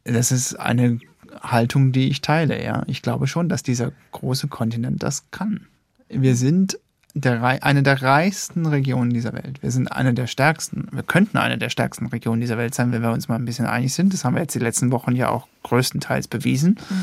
Das 0.04 0.32
ist 0.32 0.54
eine 0.58 0.98
Haltung, 1.40 1.92
die 1.92 2.08
ich 2.08 2.22
teile, 2.22 2.62
ja. 2.62 2.82
Ich 2.86 3.02
glaube 3.02 3.26
schon, 3.26 3.48
dass 3.48 3.62
dieser 3.62 3.92
große 4.12 4.48
Kontinent 4.48 5.02
das 5.02 5.30
kann. 5.30 5.66
Wir 6.08 6.34
sind 6.34 6.78
der, 7.14 7.42
eine 7.42 7.82
der 7.82 8.02
reichsten 8.02 8.66
Regionen 8.66 9.10
dieser 9.10 9.32
Welt. 9.32 9.62
Wir 9.62 9.70
sind 9.70 9.88
eine 9.88 10.14
der 10.14 10.26
stärksten, 10.26 10.88
wir 10.92 11.02
könnten 11.02 11.38
eine 11.38 11.58
der 11.58 11.68
stärksten 11.68 12.06
Regionen 12.06 12.40
dieser 12.40 12.56
Welt 12.56 12.74
sein, 12.74 12.92
wenn 12.92 13.02
wir 13.02 13.12
uns 13.12 13.28
mal 13.28 13.36
ein 13.36 13.44
bisschen 13.44 13.66
einig 13.66 13.94
sind. 13.94 14.12
Das 14.12 14.24
haben 14.24 14.34
wir 14.34 14.42
jetzt 14.42 14.54
die 14.54 14.60
letzten 14.60 14.92
Wochen 14.92 15.14
ja 15.14 15.28
auch 15.28 15.46
größtenteils 15.64 16.28
bewiesen. 16.28 16.78
Mhm. 16.88 16.94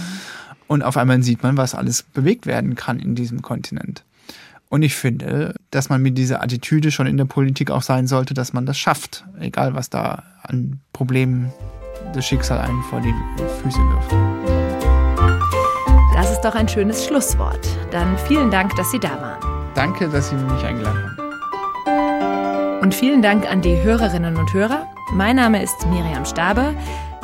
Und 0.68 0.84
auf 0.84 0.98
einmal 0.98 1.24
sieht 1.24 1.44
man, 1.44 1.58
was 1.58 1.76
alles 1.76 2.04
bewegt 2.04 2.46
werden 2.46 2.76
kann 2.76 3.00
in 3.00 3.16
diesem 3.16 3.42
Kontinent. 3.42 4.04
Und 4.70 4.82
ich 4.82 4.96
finde, 4.96 5.56
dass 5.72 5.90
man 5.90 6.02
mit 6.02 6.18
dieser 6.18 6.44
Attitüde 6.44 6.92
schon 6.92 7.08
in 7.08 7.16
der 7.16 7.26
Politik 7.26 7.72
auch 7.72 7.82
sein 7.82 8.06
sollte, 8.08 8.34
dass 8.34 8.52
man 8.52 8.66
das 8.66 8.78
schafft, 8.78 9.26
egal 9.40 9.76
was 9.76 9.90
da 9.90 10.24
an 10.44 10.82
Problemen 10.92 11.54
das 12.14 12.26
Schicksal 12.26 12.60
einen 12.60 12.82
vor 12.84 13.00
die 13.00 13.14
Füße 13.62 13.80
wirft. 13.80 14.12
Das 16.14 16.32
ist 16.32 16.42
doch 16.42 16.56
ein 16.56 16.68
schönes 16.68 17.06
Schlusswort. 17.06 17.66
Dann 17.92 18.18
vielen 18.28 18.52
Dank, 18.52 18.76
dass 18.76 18.92
Sie 18.92 19.00
da 19.00 19.22
waren. 19.22 19.40
Danke, 19.74 20.10
dass 20.10 20.30
Sie 20.30 20.36
mich 20.36 20.64
eingeladen 20.64 21.16
haben. 21.18 22.82
Und 22.82 22.94
vielen 22.94 23.22
Dank 23.22 23.50
an 23.50 23.62
die 23.62 23.82
Hörerinnen 23.82 24.36
und 24.36 24.54
Hörer. 24.54 24.88
Mein 25.14 25.38
Name 25.38 25.64
ist 25.64 25.86
Miriam 25.88 26.26
Staber. 26.26 26.74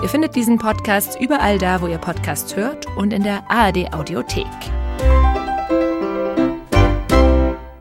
Ihr 0.04 0.10
findet 0.10 0.36
diesen 0.36 0.58
Podcast 0.58 1.18
überall 1.22 1.58
da, 1.58 1.82
wo 1.82 1.88
ihr 1.88 1.98
Podcasts 1.98 2.58
hört 2.58 2.88
und 2.98 3.14
in 3.14 3.24
der 3.24 3.50
ARD 3.50 3.94
Audiothek. 3.94 4.46